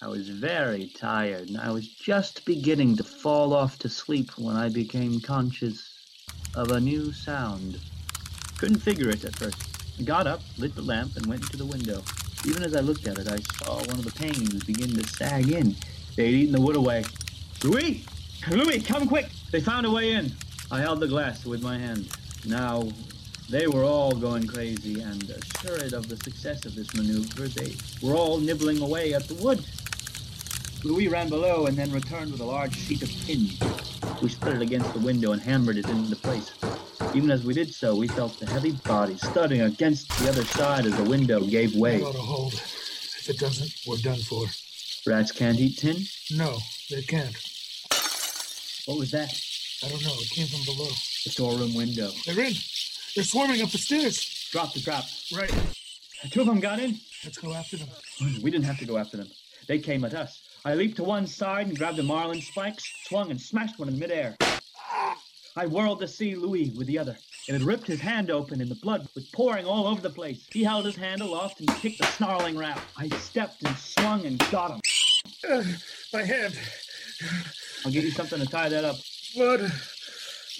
I 0.00 0.08
was 0.08 0.28
very 0.28 0.90
tired, 0.98 1.48
and 1.48 1.58
I 1.58 1.70
was 1.70 1.86
just 1.86 2.44
beginning 2.44 2.96
to 2.96 3.04
fall 3.04 3.52
off 3.52 3.78
to 3.80 3.88
sleep 3.88 4.30
when 4.38 4.56
I 4.56 4.68
became 4.68 5.20
conscious 5.20 5.92
of 6.56 6.70
a 6.70 6.80
new 6.80 7.12
sound. 7.12 7.78
Couldn't 8.58 8.80
figure 8.80 9.10
it 9.10 9.24
at 9.24 9.36
first. 9.36 10.04
Got 10.04 10.26
up, 10.26 10.40
lit 10.56 10.74
the 10.74 10.82
lamp, 10.82 11.16
and 11.16 11.26
went 11.26 11.48
to 11.50 11.56
the 11.56 11.66
window. 11.66 12.02
Even 12.46 12.62
as 12.62 12.74
I 12.74 12.80
looked 12.80 13.06
at 13.06 13.18
it, 13.18 13.28
I 13.28 13.38
saw 13.58 13.76
one 13.78 13.98
of 13.98 14.04
the 14.04 14.12
panes 14.12 14.62
begin 14.64 14.94
to 14.94 15.06
sag 15.08 15.50
in. 15.50 15.74
They'd 16.16 16.34
eaten 16.34 16.52
the 16.52 16.60
wood 16.60 16.76
away. 16.76 17.04
Louis! 17.64 18.04
Louis, 18.48 18.80
come 18.80 19.08
quick! 19.08 19.30
They 19.50 19.60
found 19.60 19.86
a 19.86 19.90
way 19.90 20.12
in. 20.12 20.32
I 20.70 20.80
held 20.80 21.00
the 21.00 21.08
glass 21.08 21.44
with 21.44 21.62
my 21.62 21.78
hand. 21.78 22.08
Now, 22.46 22.88
they 23.50 23.66
were 23.66 23.84
all 23.84 24.12
going 24.12 24.46
crazy, 24.46 25.00
and 25.00 25.22
assured 25.30 25.92
of 25.94 26.08
the 26.08 26.16
success 26.16 26.64
of 26.66 26.74
this 26.74 26.94
maneuver, 26.94 27.48
they 27.48 27.74
were 28.02 28.14
all 28.14 28.38
nibbling 28.38 28.80
away 28.80 29.14
at 29.14 29.26
the 29.26 29.34
wood. 29.34 29.64
Louis 30.84 31.08
ran 31.08 31.28
below 31.28 31.66
and 31.66 31.76
then 31.76 31.90
returned 31.90 32.30
with 32.30 32.40
a 32.40 32.44
large 32.44 32.76
sheet 32.76 33.02
of 33.02 33.10
tin. 33.26 33.48
We 34.22 34.28
split 34.28 34.56
it 34.56 34.62
against 34.62 34.92
the 34.94 35.00
window 35.00 35.32
and 35.32 35.42
hammered 35.42 35.76
it 35.76 35.88
into 35.88 36.16
place. 36.16 36.52
Even 37.14 37.30
as 37.30 37.44
we 37.44 37.54
did 37.54 37.72
so, 37.74 37.96
we 37.96 38.08
felt 38.08 38.38
the 38.38 38.46
heavy 38.46 38.72
body 38.72 39.16
studding 39.16 39.62
against 39.62 40.08
the 40.18 40.28
other 40.28 40.44
side 40.44 40.86
as 40.86 40.96
the 40.96 41.04
window 41.04 41.40
gave 41.44 41.74
way. 41.74 41.98
That 41.98 42.06
ought 42.06 42.12
to 42.12 42.18
hold. 42.18 42.54
If 42.54 43.28
it 43.28 43.38
doesn't, 43.38 43.72
we're 43.86 43.96
done 43.96 44.18
for. 44.18 44.46
Rats 45.06 45.32
can't 45.32 45.58
eat 45.58 45.78
tin? 45.78 45.96
No, 46.30 46.58
they 46.90 47.02
can't. 47.02 47.36
What 48.86 48.98
was 48.98 49.10
that? 49.10 49.32
I 49.84 49.88
don't 49.88 50.04
know. 50.04 50.14
It 50.14 50.30
came 50.30 50.46
from 50.46 50.64
below. 50.64 50.88
The 51.24 51.30
storeroom 51.30 51.74
window. 51.74 52.10
They're 52.26 52.40
in. 52.40 52.54
They're 53.14 53.24
swarming 53.24 53.62
up 53.62 53.70
the 53.70 53.78
stairs. 53.78 54.48
Drop 54.52 54.72
the 54.72 54.80
trap. 54.80 55.04
Right. 55.34 55.52
Two 56.30 56.40
of 56.40 56.46
them 56.46 56.60
got 56.60 56.78
in. 56.78 56.98
Let's 57.24 57.38
go 57.38 57.52
after 57.52 57.76
them. 57.76 57.88
We 58.42 58.50
didn't 58.50 58.64
have 58.64 58.78
to 58.78 58.86
go 58.86 58.96
after 58.98 59.16
them. 59.16 59.28
They 59.66 59.78
came 59.78 60.04
at 60.04 60.14
us. 60.14 60.47
I 60.64 60.74
leaped 60.74 60.96
to 60.96 61.04
one 61.04 61.26
side 61.26 61.68
and 61.68 61.78
grabbed 61.78 61.98
a 61.98 62.02
marlin 62.02 62.40
spikes, 62.40 62.84
swung 63.04 63.30
and 63.30 63.40
smashed 63.40 63.78
one 63.78 63.88
in 63.88 63.98
midair. 63.98 64.36
I 65.56 65.66
whirled 65.66 66.00
to 66.00 66.08
see 66.08 66.34
Louis 66.34 66.70
with 66.76 66.86
the 66.86 66.98
other. 66.98 67.16
It 67.48 67.52
had 67.52 67.62
ripped 67.62 67.86
his 67.86 68.00
hand 68.00 68.30
open 68.30 68.60
and 68.60 68.70
the 68.70 68.76
blood 68.76 69.08
was 69.14 69.28
pouring 69.30 69.64
all 69.64 69.86
over 69.86 70.00
the 70.00 70.10
place. 70.10 70.46
He 70.52 70.62
held 70.62 70.84
his 70.84 70.96
hand 70.96 71.20
aloft 71.20 71.60
and 71.60 71.68
kicked 71.76 71.98
the 71.98 72.06
snarling 72.06 72.56
rat. 72.56 72.80
I 72.96 73.08
stepped 73.08 73.62
and 73.64 73.76
swung 73.76 74.26
and 74.26 74.38
got 74.50 74.72
him. 74.72 74.80
Uh, 75.48 75.64
my 76.12 76.22
hand. 76.22 76.58
I'll 77.84 77.92
give 77.92 78.04
you 78.04 78.10
something 78.10 78.38
to 78.38 78.46
tie 78.46 78.68
that 78.68 78.84
up. 78.84 78.96
Blood. 79.34 79.72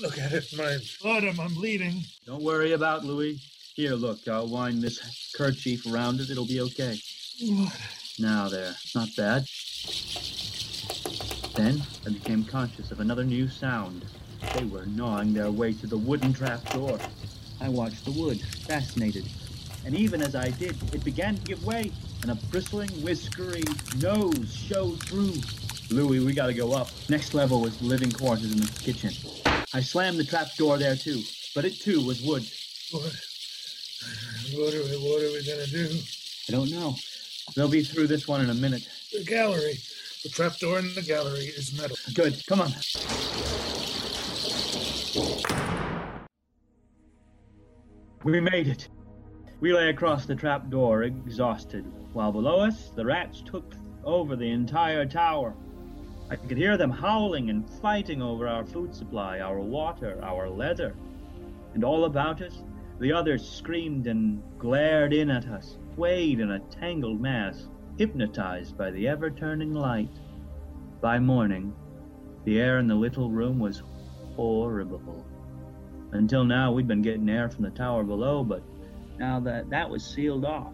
Look 0.00 0.18
at 0.18 0.32
it, 0.32 0.46
my 0.56 0.78
blood. 1.02 1.24
I'm, 1.24 1.38
I'm 1.40 1.54
bleeding. 1.54 2.02
Don't 2.26 2.42
worry 2.42 2.72
about 2.72 3.04
Louis. 3.04 3.40
Here, 3.74 3.94
look, 3.94 4.26
I'll 4.26 4.48
wind 4.48 4.82
this 4.82 5.32
kerchief 5.36 5.86
around 5.86 6.20
it. 6.20 6.30
It'll 6.30 6.46
be 6.46 6.60
okay. 6.60 6.98
Blood. 7.40 7.72
Now 8.20 8.48
there, 8.48 8.74
not 8.96 9.14
bad. 9.16 9.46
Then 11.54 11.82
I 12.04 12.10
became 12.10 12.44
conscious 12.44 12.90
of 12.90 12.98
another 12.98 13.22
new 13.22 13.48
sound. 13.48 14.04
They 14.54 14.64
were 14.64 14.86
gnawing 14.86 15.32
their 15.32 15.52
way 15.52 15.72
to 15.74 15.86
the 15.86 15.96
wooden 15.96 16.32
trap 16.32 16.68
door. 16.72 16.98
I 17.60 17.68
watched 17.68 18.04
the 18.04 18.10
wood, 18.10 18.40
fascinated. 18.40 19.28
And 19.86 19.94
even 19.94 20.20
as 20.20 20.34
I 20.34 20.50
did, 20.50 20.76
it 20.92 21.04
began 21.04 21.36
to 21.36 21.42
give 21.42 21.64
way, 21.64 21.92
and 22.22 22.32
a 22.32 22.34
bristling, 22.50 22.90
whiskery 23.02 23.62
nose 24.00 24.52
showed 24.52 25.00
through. 25.04 25.34
Louis, 25.90 26.18
we 26.18 26.32
gotta 26.32 26.54
go 26.54 26.72
up. 26.72 26.88
Next 27.08 27.34
level 27.34 27.60
was 27.60 27.80
living 27.80 28.10
quarters 28.10 28.52
in 28.52 28.58
the 28.58 28.66
kitchen. 28.80 29.10
I 29.72 29.80
slammed 29.80 30.18
the 30.18 30.24
trap 30.24 30.54
door 30.56 30.76
there 30.76 30.96
too, 30.96 31.22
but 31.54 31.64
it 31.64 31.80
too 31.80 32.04
was 32.04 32.20
wood. 32.22 32.44
What? 32.90 33.14
What 34.54 34.74
are 34.74 34.82
we, 34.82 34.96
what 34.96 35.22
are 35.22 35.32
we 35.32 35.44
gonna 35.46 35.66
do? 35.66 35.98
I 36.48 36.52
don't 36.52 36.70
know. 36.70 36.96
They'll 37.54 37.68
be 37.68 37.82
through 37.82 38.06
this 38.06 38.28
one 38.28 38.40
in 38.40 38.50
a 38.50 38.54
minute. 38.54 38.88
The 39.12 39.24
gallery. 39.24 39.78
The 40.22 40.28
trapdoor 40.30 40.80
in 40.80 40.94
the 40.94 41.02
gallery 41.02 41.46
is 41.46 41.80
metal. 41.80 41.96
Good, 42.14 42.44
come 42.46 42.60
on. 42.60 42.72
We 48.24 48.40
made 48.40 48.68
it. 48.68 48.88
We 49.60 49.72
lay 49.72 49.88
across 49.88 50.26
the 50.26 50.34
trap 50.34 50.68
door, 50.70 51.04
exhausted, 51.04 51.84
while 52.12 52.32
below 52.32 52.60
us 52.60 52.90
the 52.94 53.04
rats 53.04 53.42
took 53.42 53.74
over 54.04 54.36
the 54.36 54.50
entire 54.50 55.06
tower. 55.06 55.54
I 56.30 56.36
could 56.36 56.58
hear 56.58 56.76
them 56.76 56.90
howling 56.90 57.48
and 57.48 57.68
fighting 57.80 58.20
over 58.20 58.46
our 58.46 58.66
food 58.66 58.94
supply, 58.94 59.40
our 59.40 59.60
water, 59.60 60.20
our 60.22 60.48
leather. 60.50 60.94
And 61.74 61.84
all 61.84 62.04
about 62.04 62.42
us, 62.42 62.62
the 63.00 63.12
others 63.12 63.48
screamed 63.48 64.06
and 64.06 64.42
glared 64.58 65.12
in 65.12 65.30
at 65.30 65.46
us, 65.46 65.78
swayed 65.98 66.38
in 66.38 66.52
a 66.52 66.60
tangled 66.60 67.20
mass, 67.20 67.66
hypnotized 67.96 68.78
by 68.78 68.88
the 68.92 69.08
ever 69.08 69.30
turning 69.30 69.74
light. 69.74 70.20
By 71.00 71.18
morning, 71.18 71.74
the 72.44 72.60
air 72.60 72.78
in 72.78 72.86
the 72.86 72.94
little 72.94 73.32
room 73.32 73.58
was 73.58 73.82
horrible. 74.36 75.26
Until 76.12 76.44
now, 76.44 76.70
we'd 76.70 76.86
been 76.86 77.02
getting 77.02 77.28
air 77.28 77.50
from 77.50 77.64
the 77.64 77.70
tower 77.70 78.04
below, 78.04 78.44
but 78.44 78.62
now 79.18 79.40
that 79.40 79.70
that 79.70 79.90
was 79.90 80.04
sealed 80.06 80.44
off, 80.44 80.72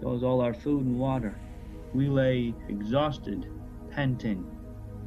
so 0.00 0.08
was 0.08 0.24
all 0.24 0.40
our 0.40 0.54
food 0.54 0.84
and 0.84 0.98
water. 0.98 1.38
We 1.94 2.08
lay 2.08 2.52
exhausted, 2.68 3.48
panting, 3.92 4.44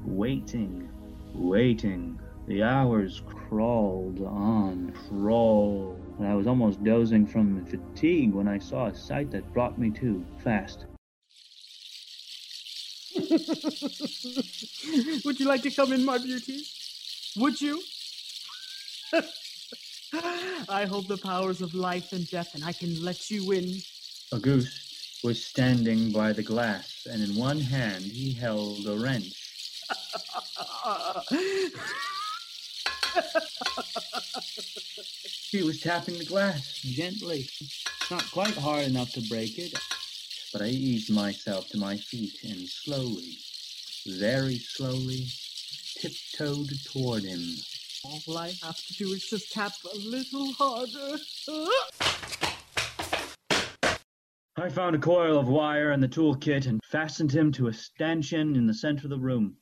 waiting, 0.05 0.89
waiting. 1.33 2.17
The 2.47 2.63
hours 2.63 3.21
crawled 3.27 4.21
on, 4.21 4.93
crawled. 5.09 6.00
And 6.17 6.27
I 6.27 6.35
was 6.35 6.47
almost 6.47 6.83
dozing 6.83 7.25
from 7.25 7.65
fatigue 7.65 8.33
when 8.33 8.47
I 8.47 8.59
saw 8.59 8.87
a 8.87 8.95
sight 8.95 9.31
that 9.31 9.53
brought 9.53 9.77
me 9.77 9.91
to 9.91 10.25
fast. 10.43 10.85
Would 15.25 15.39
you 15.39 15.47
like 15.47 15.63
to 15.63 15.71
come 15.71 15.91
in, 15.93 16.05
my 16.05 16.17
beauty? 16.17 16.63
Would 17.37 17.59
you? 17.61 17.81
I 20.69 20.85
hold 20.85 21.07
the 21.07 21.17
powers 21.17 21.61
of 21.61 21.73
life 21.73 22.11
and 22.11 22.29
death, 22.29 22.49
and 22.53 22.63
I 22.63 22.73
can 22.73 23.03
let 23.03 23.29
you 23.29 23.51
in. 23.51 23.81
Auguste 24.33 25.23
was 25.23 25.43
standing 25.43 26.11
by 26.11 26.33
the 26.33 26.43
glass, 26.43 27.07
and 27.09 27.21
in 27.21 27.35
one 27.35 27.59
hand 27.59 28.03
he 28.03 28.33
held 28.33 28.85
a 28.87 28.97
wrench. 28.97 29.51
He 35.51 35.63
was 35.63 35.81
tapping 35.81 36.17
the 36.17 36.25
glass 36.25 36.79
gently, 36.79 37.45
not 38.09 38.31
quite 38.31 38.55
hard 38.55 38.85
enough 38.85 39.11
to 39.13 39.21
break 39.27 39.57
it, 39.57 39.73
but 40.53 40.61
I 40.61 40.67
eased 40.67 41.13
myself 41.13 41.67
to 41.69 41.77
my 41.77 41.97
feet 41.97 42.33
and 42.43 42.67
slowly, 42.67 43.37
very 44.19 44.57
slowly, 44.57 45.27
tiptoed 45.99 46.69
toward 46.85 47.23
him. 47.23 47.41
All 48.05 48.37
I 48.37 48.53
have 48.63 48.77
to 48.77 48.93
do 48.93 49.11
is 49.11 49.27
just 49.29 49.51
tap 49.51 49.73
a 49.93 49.97
little 49.97 50.53
harder. 50.53 51.17
I 54.57 54.69
found 54.69 54.95
a 54.95 54.99
coil 54.99 55.37
of 55.37 55.47
wire 55.47 55.91
in 55.91 55.99
the 55.99 56.07
toolkit 56.07 56.65
and 56.65 56.79
fastened 56.85 57.31
him 57.31 57.51
to 57.53 57.67
a 57.67 57.73
stanchion 57.73 58.55
in 58.55 58.67
the 58.67 58.73
center 58.73 59.05
of 59.05 59.09
the 59.09 59.19
room. 59.19 59.57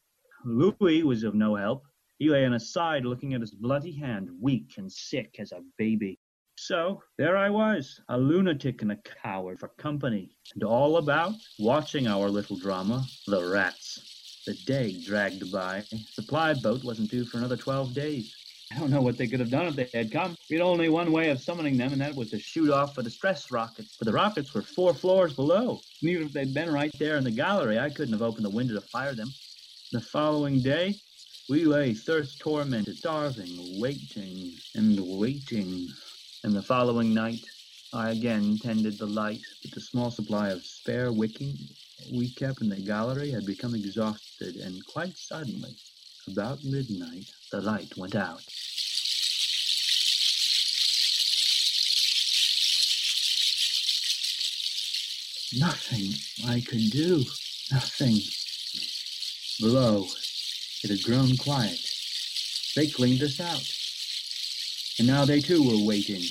Louis 0.46 1.04
was 1.04 1.24
of 1.24 1.34
no 1.34 1.56
help. 1.56 1.84
He 2.20 2.30
lay 2.30 2.46
on 2.46 2.52
his 2.52 2.74
side 2.74 3.06
looking 3.06 3.34
at 3.34 3.42
his 3.42 3.52
bloody 3.52 3.94
hand, 3.94 4.30
weak 4.42 4.74
and 4.78 4.92
sick 4.92 5.38
as 5.40 5.54
a 5.54 5.62
baby. 5.78 6.20
So 6.58 7.02
there 7.18 7.38
I 7.38 7.50
was, 7.50 8.02
a 8.10 8.18
lunatic 8.18 8.82
and 8.82 8.92
a 8.92 8.98
coward 9.24 9.60
for 9.60 9.70
company, 9.78 10.30
and 10.54 10.64
all 10.66 10.98
about 10.98 11.36
watching 11.58 12.08
our 12.08 12.30
little 12.30 12.58
drama, 12.58 13.10
the 13.26 13.42
rats. 13.42 14.04
The 14.46 14.54
day 14.56 14.92
dragged 14.92 15.50
by. 15.50 15.86
Supply 16.10 16.54
boat 16.54 16.84
wasn't 16.84 17.10
due 17.10 17.26
for 17.26 17.38
another 17.38 17.56
twelve 17.56 17.94
days. 17.94 18.38
I 18.74 18.78
don't 18.78 18.92
know 18.92 19.02
what 19.02 19.18
they 19.18 19.28
could 19.28 19.40
have 19.40 19.50
done 19.50 19.68
if 19.68 19.76
they 19.78 19.90
had 19.94 20.12
come. 20.12 20.36
We 20.50 20.58
had 20.58 20.64
only 20.64 20.90
one 20.90 21.14
way 21.14 21.30
of 21.30 21.40
summoning 21.40 21.78
them, 21.78 21.94
and 21.94 22.02
that 22.02 22.14
was 22.14 22.28
to 22.30 22.40
shoot 22.40 22.70
off 22.70 22.96
the 22.96 23.04
distress 23.04 23.50
rockets. 23.50 23.96
But 23.98 24.08
the 24.08 24.14
rockets 24.14 24.54
were 24.54 24.62
four 24.62 24.94
floors 24.94 25.34
below. 25.34 25.84
And 26.02 26.12
even 26.12 26.28
if 26.28 26.34
they'd 26.34 26.54
been 26.54 26.70
right 26.70 26.92
there 27.00 27.16
in 27.16 27.24
the 27.24 27.32
gallery, 27.32 27.80
I 27.80 27.90
couldn't 27.90 28.14
have 28.14 28.22
opened 28.22 28.46
the 28.46 28.50
window 28.50 28.74
to 28.74 28.82
fire 28.82 29.16
them. 29.16 29.34
The 29.92 30.02
following 30.02 30.62
day, 30.62 31.00
we 31.50 31.66
lay 31.66 31.94
thirst 31.94 32.40
tormented, 32.40 32.98
starving, 32.98 33.80
waiting 33.82 34.54
and 34.76 35.00
waiting. 35.20 35.88
And 36.44 36.56
the 36.56 36.62
following 36.62 37.14
night, 37.14 37.44
I 37.94 38.12
again 38.12 38.58
tended 38.62 39.00
the 39.00 39.08
light, 39.08 39.42
but 39.64 39.72
the 39.72 39.82
small 39.82 40.12
supply 40.12 40.50
of 40.50 40.64
spare 40.64 41.12
wicking 41.12 41.56
we 42.14 42.30
kept 42.34 42.62
in 42.62 42.70
the 42.70 42.82
gallery 42.82 43.32
had 43.32 43.46
become 43.46 43.76
exhausted, 43.76 44.56
and 44.58 44.86
quite 44.86 45.18
suddenly, 45.18 45.76
about 46.32 46.64
midnight, 46.64 47.26
the 47.52 47.62
light 47.62 47.92
went 47.98 48.16
out. 48.16 48.44
Nothing 55.58 56.14
I 56.48 56.62
could 56.62 56.92
do. 56.92 57.24
Nothing. 57.72 58.20
Below, 59.60 60.08
it 60.84 60.90
had 60.90 61.04
grown 61.04 61.36
quiet. 61.38 61.80
They 62.76 62.88
cleaned 62.88 63.22
us 63.24 63.40
out. 63.40 63.64
And 65.00 65.08
now 65.08 65.26
they 65.26 65.40
too 65.42 65.64
were 65.64 65.86
waiting. 65.86 66.24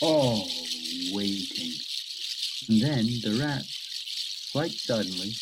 All 0.00 0.46
waiting. 1.12 1.72
And 2.68 2.80
then 2.80 3.06
the 3.22 3.38
rats, 3.40 4.50
quite 4.52 4.72
suddenly, 4.72 5.32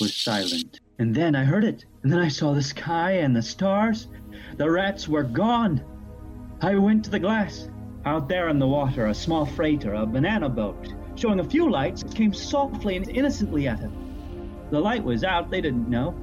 was 0.00 0.14
silent. 0.14 0.80
And 0.98 1.14
then 1.14 1.34
I 1.34 1.44
heard 1.44 1.64
it. 1.64 1.84
And 2.02 2.12
then 2.12 2.18
I 2.18 2.28
saw 2.28 2.52
the 2.52 2.62
sky 2.62 3.12
and 3.12 3.34
the 3.34 3.42
stars. 3.42 4.08
The 4.56 4.70
rats 4.70 5.08
were 5.08 5.22
gone. 5.22 5.84
I 6.60 6.74
went 6.74 7.04
to 7.04 7.10
the 7.10 7.20
glass. 7.20 7.68
Out 8.04 8.28
there 8.28 8.48
in 8.48 8.58
the 8.58 8.66
water, 8.66 9.06
a 9.06 9.14
small 9.14 9.46
freighter, 9.46 9.94
a 9.94 10.06
banana 10.06 10.48
boat, 10.48 10.94
showing 11.14 11.40
a 11.40 11.44
few 11.44 11.70
lights, 11.70 12.02
came 12.02 12.32
softly 12.32 12.96
and 12.96 13.08
innocently 13.08 13.68
at 13.68 13.80
them. 13.80 13.92
The 14.70 14.80
light 14.80 15.04
was 15.04 15.24
out, 15.24 15.50
they 15.50 15.60
didn't 15.60 15.88
know. 15.88 16.14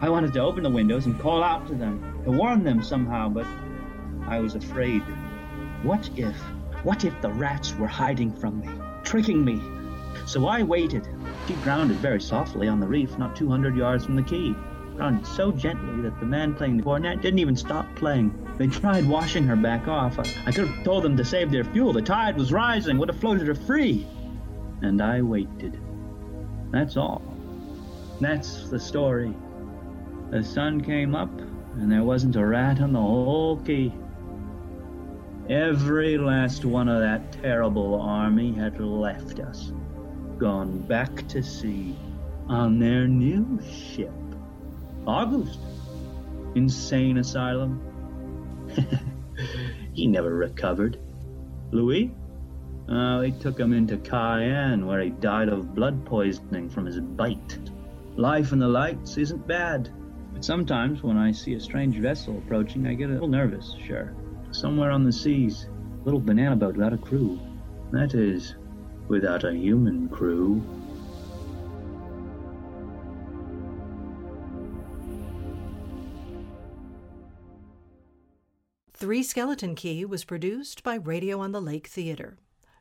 I 0.00 0.08
wanted 0.08 0.32
to 0.34 0.40
open 0.40 0.62
the 0.62 0.70
windows 0.70 1.06
and 1.06 1.18
call 1.18 1.42
out 1.42 1.66
to 1.66 1.74
them, 1.74 2.22
to 2.24 2.30
warn 2.30 2.62
them 2.62 2.84
somehow, 2.84 3.28
but 3.28 3.46
I 4.28 4.38
was 4.38 4.54
afraid. 4.54 5.02
What 5.82 6.08
if, 6.16 6.36
what 6.84 7.04
if 7.04 7.20
the 7.20 7.30
rats 7.30 7.74
were 7.74 7.88
hiding 7.88 8.32
from 8.32 8.60
me, 8.60 8.68
tricking 9.02 9.44
me? 9.44 9.60
So 10.24 10.46
I 10.46 10.62
waited. 10.62 11.08
She 11.48 11.54
grounded 11.54 11.96
very 11.96 12.20
softly 12.20 12.68
on 12.68 12.78
the 12.78 12.86
reef, 12.86 13.18
not 13.18 13.34
200 13.34 13.76
yards 13.76 14.04
from 14.04 14.14
the 14.14 14.22
key. 14.22 14.54
Grounded 14.94 15.26
so 15.26 15.50
gently 15.50 16.02
that 16.02 16.20
the 16.20 16.26
man 16.26 16.54
playing 16.54 16.76
the 16.76 16.82
cornet 16.84 17.20
didn't 17.20 17.40
even 17.40 17.56
stop 17.56 17.86
playing. 17.96 18.32
They 18.56 18.68
tried 18.68 19.08
washing 19.08 19.44
her 19.48 19.56
back 19.56 19.88
off. 19.88 20.18
I, 20.18 20.24
I 20.46 20.52
could 20.52 20.68
have 20.68 20.84
told 20.84 21.02
them 21.02 21.16
to 21.16 21.24
save 21.24 21.50
their 21.50 21.64
fuel. 21.64 21.92
The 21.92 22.02
tide 22.02 22.36
was 22.36 22.52
rising, 22.52 22.98
would 22.98 23.08
have 23.08 23.18
floated 23.18 23.48
her 23.48 23.54
free. 23.54 24.06
And 24.82 25.02
I 25.02 25.22
waited. 25.22 25.80
That's 26.70 26.96
all. 26.96 27.22
That's 28.20 28.68
the 28.68 28.78
story. 28.78 29.34
The 30.30 30.44
sun 30.44 30.82
came 30.82 31.14
up, 31.14 31.30
and 31.76 31.90
there 31.90 32.02
wasn't 32.02 32.36
a 32.36 32.44
rat 32.44 32.82
on 32.82 32.92
the 32.92 33.00
whole 33.00 33.56
key. 33.56 33.94
Every 35.48 36.18
last 36.18 36.66
one 36.66 36.86
of 36.86 37.00
that 37.00 37.32
terrible 37.32 37.98
army 37.98 38.52
had 38.52 38.78
left 38.78 39.40
us, 39.40 39.72
gone 40.36 40.80
back 40.80 41.26
to 41.28 41.42
sea 41.42 41.96
on 42.46 42.78
their 42.78 43.08
new 43.08 43.58
ship. 43.62 44.12
Auguste. 45.06 45.60
Insane 46.54 47.16
asylum. 47.16 47.80
he 49.94 50.06
never 50.06 50.34
recovered. 50.34 50.98
Louis? 51.70 52.14
Uh, 52.86 53.20
they 53.20 53.30
took 53.30 53.58
him 53.58 53.72
into 53.72 53.96
Cayenne, 53.96 54.86
where 54.86 55.00
he 55.00 55.08
died 55.08 55.48
of 55.48 55.74
blood 55.74 56.04
poisoning 56.04 56.68
from 56.68 56.84
his 56.84 57.00
bite. 57.00 57.58
Life 58.16 58.52
in 58.52 58.58
the 58.58 58.68
lights 58.68 59.16
isn't 59.16 59.46
bad. 59.46 59.90
But 60.38 60.44
sometimes 60.44 61.02
when 61.02 61.16
I 61.16 61.32
see 61.32 61.54
a 61.54 61.60
strange 61.60 61.96
vessel 61.96 62.38
approaching, 62.38 62.86
I 62.86 62.94
get 62.94 63.10
a 63.10 63.12
little 63.12 63.26
nervous, 63.26 63.74
sure. 63.84 64.14
Somewhere 64.52 64.92
on 64.92 65.02
the 65.02 65.10
seas, 65.10 65.66
a 66.00 66.04
little 66.04 66.20
banana 66.20 66.54
boat 66.54 66.76
without 66.76 66.92
a 66.92 66.96
crew. 66.96 67.40
That 67.90 68.14
is, 68.14 68.54
without 69.08 69.42
a 69.42 69.52
human 69.52 70.08
crew. 70.08 70.62
Three 78.92 79.24
Skeleton 79.24 79.74
Key 79.74 80.04
was 80.04 80.24
produced 80.24 80.84
by 80.84 80.94
Radio 80.94 81.40
on 81.40 81.50
the 81.50 81.60
Lake 81.60 81.88
Theater. 81.88 82.38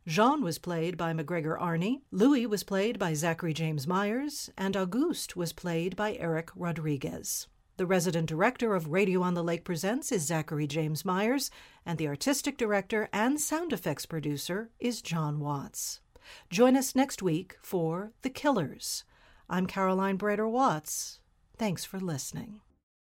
Jean 0.08 0.42
was 0.42 0.58
played 0.58 0.96
by 0.96 1.12
McGregor 1.12 1.60
Arney, 1.60 2.00
Louis 2.12 2.48
was 2.48 2.64
played 2.64 2.98
by 2.98 3.14
Zachary 3.14 3.54
James 3.54 3.86
Myers, 3.86 4.50
and 4.58 4.78
Auguste 4.78 5.36
was 5.36 5.52
played 5.52 5.98
by 5.98 6.16
Eric 6.16 6.50
Rodriguez. 6.56 7.50
The 7.76 7.86
resident 7.86 8.30
director 8.30 8.74
of 8.74 8.88
Radio 8.88 9.22
on 9.22 9.34
the 9.34 9.44
Lake 9.44 9.66
Presents 9.66 10.14
is 10.14 10.26
Zachary 10.26 10.66
James 10.66 11.04
Myers, 11.04 11.52
and 11.86 11.98
the 11.98 12.08
artistic 12.08 12.58
director 12.58 13.10
and 13.12 13.38
sound 13.38 13.74
effects 13.74 14.06
producer 14.06 14.70
is 14.80 15.02
John 15.02 15.42
Watts. 15.42 16.00
Join 16.50 16.78
us 16.78 16.96
next 16.96 17.22
week 17.22 17.58
for 17.62 18.14
The 18.22 18.30
Killers. 18.30 19.04
I'm 19.50 19.68
Caroline 19.68 20.18
Brader 20.18 20.50
Watts. 20.50 21.20
Thanks 21.58 21.84
for 21.84 22.00
listening. 22.00 22.62